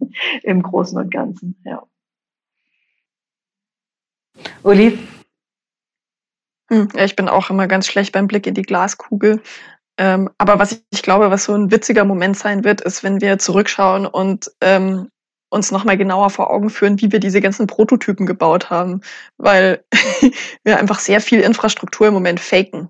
[0.42, 1.60] im Großen und Ganzen.
[1.64, 1.82] Ja.
[4.62, 4.98] Uli?
[6.70, 9.42] Hm, ja, ich bin auch immer ganz schlecht beim Blick in die Glaskugel.
[9.98, 13.20] Ähm, aber was ich, ich, glaube, was so ein witziger Moment sein wird, ist, wenn
[13.20, 15.10] wir zurückschauen und ähm,
[15.50, 19.02] uns nochmal genauer vor Augen führen, wie wir diese ganzen Prototypen gebaut haben,
[19.36, 19.84] weil
[20.64, 22.88] wir einfach sehr viel Infrastruktur im Moment faken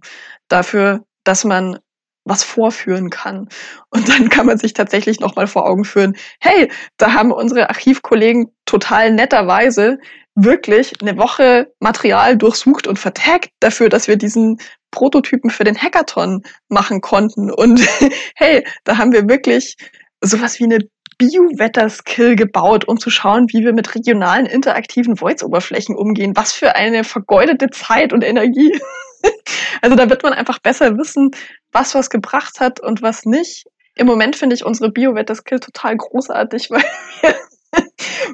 [0.48, 1.78] dafür, dass man
[2.24, 3.48] was vorführen kann.
[3.88, 8.54] Und dann kann man sich tatsächlich nochmal vor Augen führen, hey, da haben unsere Archivkollegen
[8.66, 9.98] total netterweise
[10.34, 14.58] wirklich eine Woche Material durchsucht und vertagt dafür, dass wir diesen
[14.90, 17.50] Prototypen für den Hackathon machen konnten.
[17.50, 17.80] Und
[18.36, 19.76] hey, da haben wir wirklich
[20.20, 20.78] sowas wie eine
[21.20, 26.34] Bio-Wetter-Skill gebaut, um zu schauen, wie wir mit regionalen interaktiven Voice-Oberflächen umgehen.
[26.34, 28.80] Was für eine vergeudete Zeit und Energie.
[29.82, 31.32] also da wird man einfach besser wissen,
[31.72, 33.66] was was gebracht hat und was nicht.
[33.96, 36.84] Im Moment finde ich unsere Bio-Wetter-Skill total großartig, weil
[37.20, 37.34] wir,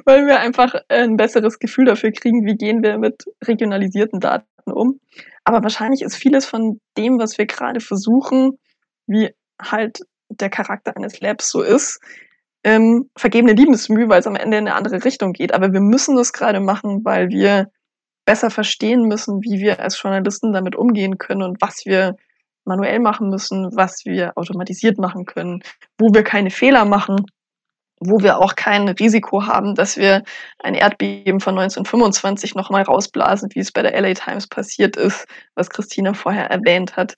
[0.05, 5.01] weil wir einfach ein besseres Gefühl dafür kriegen, wie gehen wir mit regionalisierten Daten um.
[5.43, 8.57] Aber wahrscheinlich ist vieles von dem, was wir gerade versuchen,
[9.07, 11.99] wie halt der Charakter eines Labs so ist,
[12.67, 15.53] ähm, vergebene Liebesmüh, weil es am Ende in eine andere Richtung geht.
[15.53, 17.67] Aber wir müssen das gerade machen, weil wir
[18.25, 22.17] besser verstehen müssen, wie wir als Journalisten damit umgehen können und was wir
[22.65, 25.63] manuell machen müssen, was wir automatisiert machen können,
[25.97, 27.25] wo wir keine Fehler machen,
[28.01, 30.23] wo wir auch kein Risiko haben, dass wir
[30.59, 35.69] ein Erdbeben von 1925 nochmal rausblasen, wie es bei der LA Times passiert ist, was
[35.69, 37.15] Christina vorher erwähnt hat.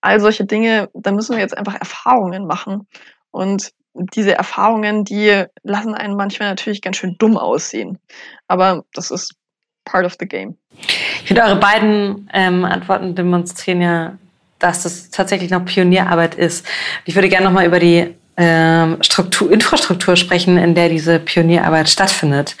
[0.00, 2.88] All solche Dinge, da müssen wir jetzt einfach Erfahrungen machen.
[3.30, 3.70] Und
[4.14, 7.98] diese Erfahrungen, die lassen einen manchmal natürlich ganz schön dumm aussehen.
[8.46, 9.34] Aber das ist
[9.84, 10.56] part of the game.
[11.22, 14.18] Ich finde, eure beiden ähm, Antworten demonstrieren ja,
[14.58, 16.66] dass das tatsächlich noch Pionierarbeit ist.
[17.04, 22.56] Ich würde gerne nochmal über die ähm, Struktur, Infrastruktur sprechen, in der diese Pionierarbeit stattfindet.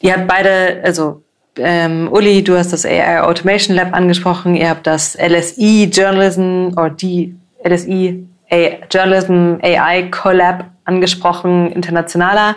[0.00, 1.22] Ihr habt beide, also
[1.56, 6.90] ähm, Uli, du hast das AI Automation Lab angesprochen, ihr habt das LSI Journalism oder
[6.90, 7.34] die
[7.64, 8.26] LSI
[8.90, 12.56] Journalism AI Collab angesprochen, internationaler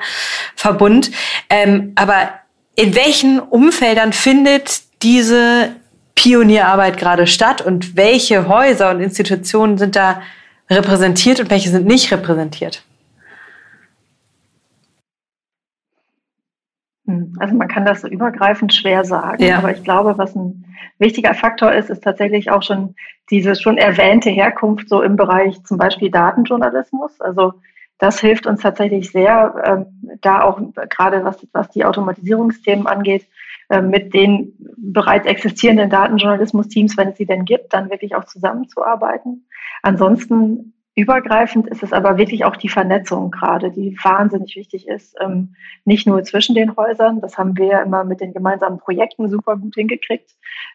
[0.56, 1.12] Verbund.
[1.50, 2.30] Ähm, aber
[2.76, 5.76] in welchen Umfeldern findet diese
[6.16, 10.22] Pionierarbeit gerade statt und welche Häuser und Institutionen sind da
[10.70, 12.84] repräsentiert und welche sind nicht repräsentiert?
[17.06, 19.58] Also man kann das so übergreifend schwer sagen, ja.
[19.58, 20.66] aber ich glaube, was ein
[21.00, 22.96] wichtiger Faktor ist, ist tatsächlich auch schon
[23.30, 27.20] diese schon erwähnte Herkunft so im Bereich zum Beispiel Datenjournalismus.
[27.20, 27.54] Also
[27.98, 33.28] das hilft uns tatsächlich sehr, ähm, da auch gerade was, was die Automatisierungsthemen angeht,
[33.70, 39.46] äh, mit den bereits existierenden Datenjournalismus-Teams, wenn es sie denn gibt, dann wirklich auch zusammenzuarbeiten.
[39.82, 45.16] Ansonsten übergreifend ist es aber wirklich auch die Vernetzung gerade, die wahnsinnig wichtig ist.
[45.20, 49.58] Ähm, nicht nur zwischen den Häusern, das haben wir immer mit den gemeinsamen Projekten super
[49.58, 50.32] gut hingekriegt.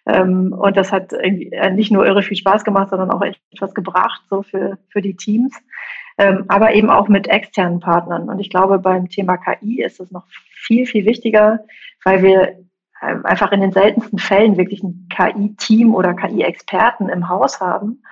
[0.07, 4.23] Ähm, und das hat äh, nicht nur irre viel Spaß gemacht, sondern auch etwas gebracht,
[4.29, 5.57] so für, für die Teams.
[6.19, 8.29] Ähm, aber eben auch mit externen Partnern.
[8.29, 11.61] Und ich glaube, beim Thema KI ist es noch viel, viel wichtiger,
[12.03, 12.57] weil wir
[13.01, 18.03] einfach in den seltensten Fällen wirklich ein KI-Team oder KI-Experten im Haus haben.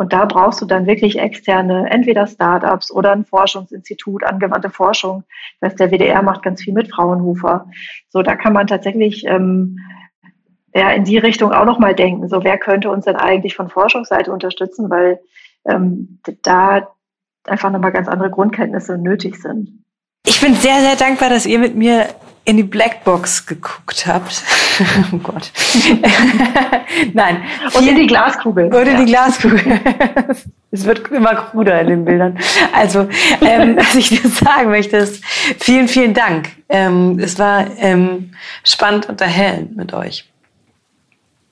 [0.00, 5.24] Und da brauchst du dann wirklich externe, entweder Startups oder ein Forschungsinstitut, angewandte Forschung.
[5.60, 7.66] Das der WDR macht ganz viel mit Fraunhofer.
[8.08, 9.78] So, da kann man tatsächlich ähm,
[10.74, 12.30] ja, in die Richtung auch nochmal denken.
[12.30, 14.88] So, wer könnte uns denn eigentlich von Forschungsseite unterstützen?
[14.88, 15.20] Weil
[15.66, 16.88] ähm, da
[17.44, 19.79] einfach nochmal ganz andere Grundkenntnisse nötig sind.
[20.26, 22.08] Ich bin sehr, sehr dankbar, dass ihr mit mir
[22.44, 24.42] in die Blackbox geguckt habt.
[25.12, 25.52] oh Gott.
[27.12, 27.44] Nein.
[27.74, 28.66] Und in die Glaskugel.
[28.66, 28.98] Und in ja.
[28.98, 29.60] die Glaskugel.
[30.70, 32.38] es wird immer kruder in den Bildern.
[32.72, 33.08] Also,
[33.40, 35.24] ähm, was ich dir sagen möchte, ist
[35.58, 36.48] vielen, vielen Dank.
[36.68, 38.32] Ähm, es war ähm,
[38.64, 40.28] spannend und erhellend mit euch.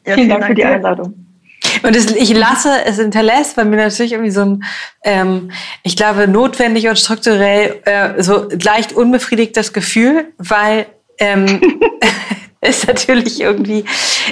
[0.07, 1.28] Ja, vielen, vielen Dank, Dank für die Einladung.
[1.83, 4.65] Und es, ich lasse, es hinterlässt bei mir natürlich irgendwie so ein,
[5.05, 5.51] ähm,
[5.83, 10.87] ich glaube, notwendig und strukturell äh, so leicht unbefriedigtes Gefühl, weil
[11.19, 11.61] ähm,
[12.61, 13.85] es natürlich irgendwie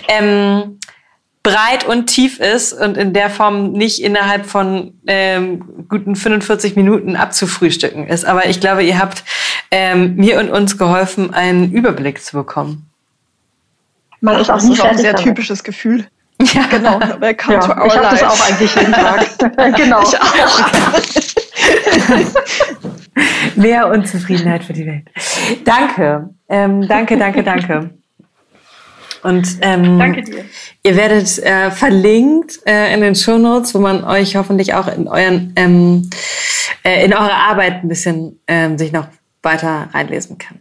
[0.09, 0.79] ähm,
[1.43, 7.15] breit und tief ist und in der Form nicht innerhalb von ähm, guten 45 Minuten
[7.15, 8.25] abzufrühstücken ist.
[8.25, 9.23] Aber ich glaube, ihr habt
[9.71, 12.91] ähm, mir und uns geholfen, einen Überblick zu bekommen.
[14.21, 16.09] Man ist auch das ist auch ein sehr typisches Gefühl.
[16.41, 17.01] Ja, genau.
[17.21, 19.77] Welcome ja, to our ich habe das auch eigentlich jeden Tag.
[19.77, 20.03] genau.
[20.03, 20.61] Ich auch.
[23.57, 25.09] Mehr Unzufriedenheit für die Welt.
[25.65, 26.29] Danke.
[26.49, 27.91] Ähm, danke, danke, danke.
[29.23, 30.45] Und ähm, danke dir.
[30.83, 35.09] Ihr werdet äh, verlinkt äh, in den Show Notes, wo man euch hoffentlich auch in
[35.09, 36.11] euren ähm,
[36.85, 39.09] äh, in eure Arbeit ein bisschen ähm, sich noch
[39.43, 40.61] weiter reinlesen kann.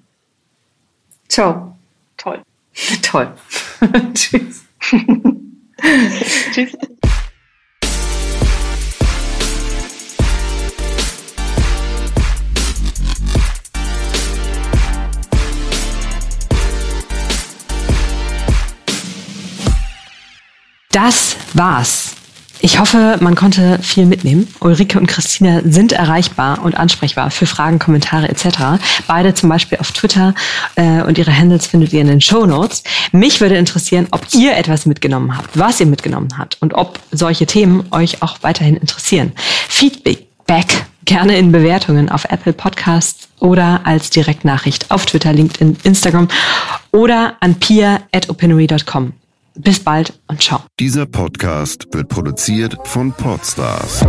[1.28, 1.76] Ciao.
[2.17, 2.41] Toll.
[3.01, 3.32] Toll.
[4.13, 4.63] Tschüss.
[6.51, 6.71] Tschüss.
[20.91, 22.15] Das war's.
[22.66, 24.47] Ich hoffe, man konnte viel mitnehmen.
[24.59, 28.82] Ulrike und Christina sind erreichbar und ansprechbar für Fragen, Kommentare etc.
[29.05, 30.34] Beide zum Beispiel auf Twitter
[30.74, 32.82] äh, und ihre Handles findet ihr in den Show Notes.
[33.11, 37.45] Mich würde interessieren, ob ihr etwas mitgenommen habt, was ihr mitgenommen habt und ob solche
[37.45, 39.34] Themen euch auch weiterhin interessieren.
[39.70, 46.30] Feedback back gerne in Bewertungen auf Apple Podcasts oder als Direktnachricht auf Twitter, LinkedIn, Instagram
[46.91, 49.13] oder an pia.opinory.com.
[49.56, 50.62] Bis bald und ciao.
[50.80, 54.01] Dieser Podcast wird produziert von Podstars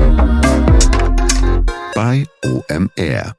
[1.95, 3.36] bei OMR.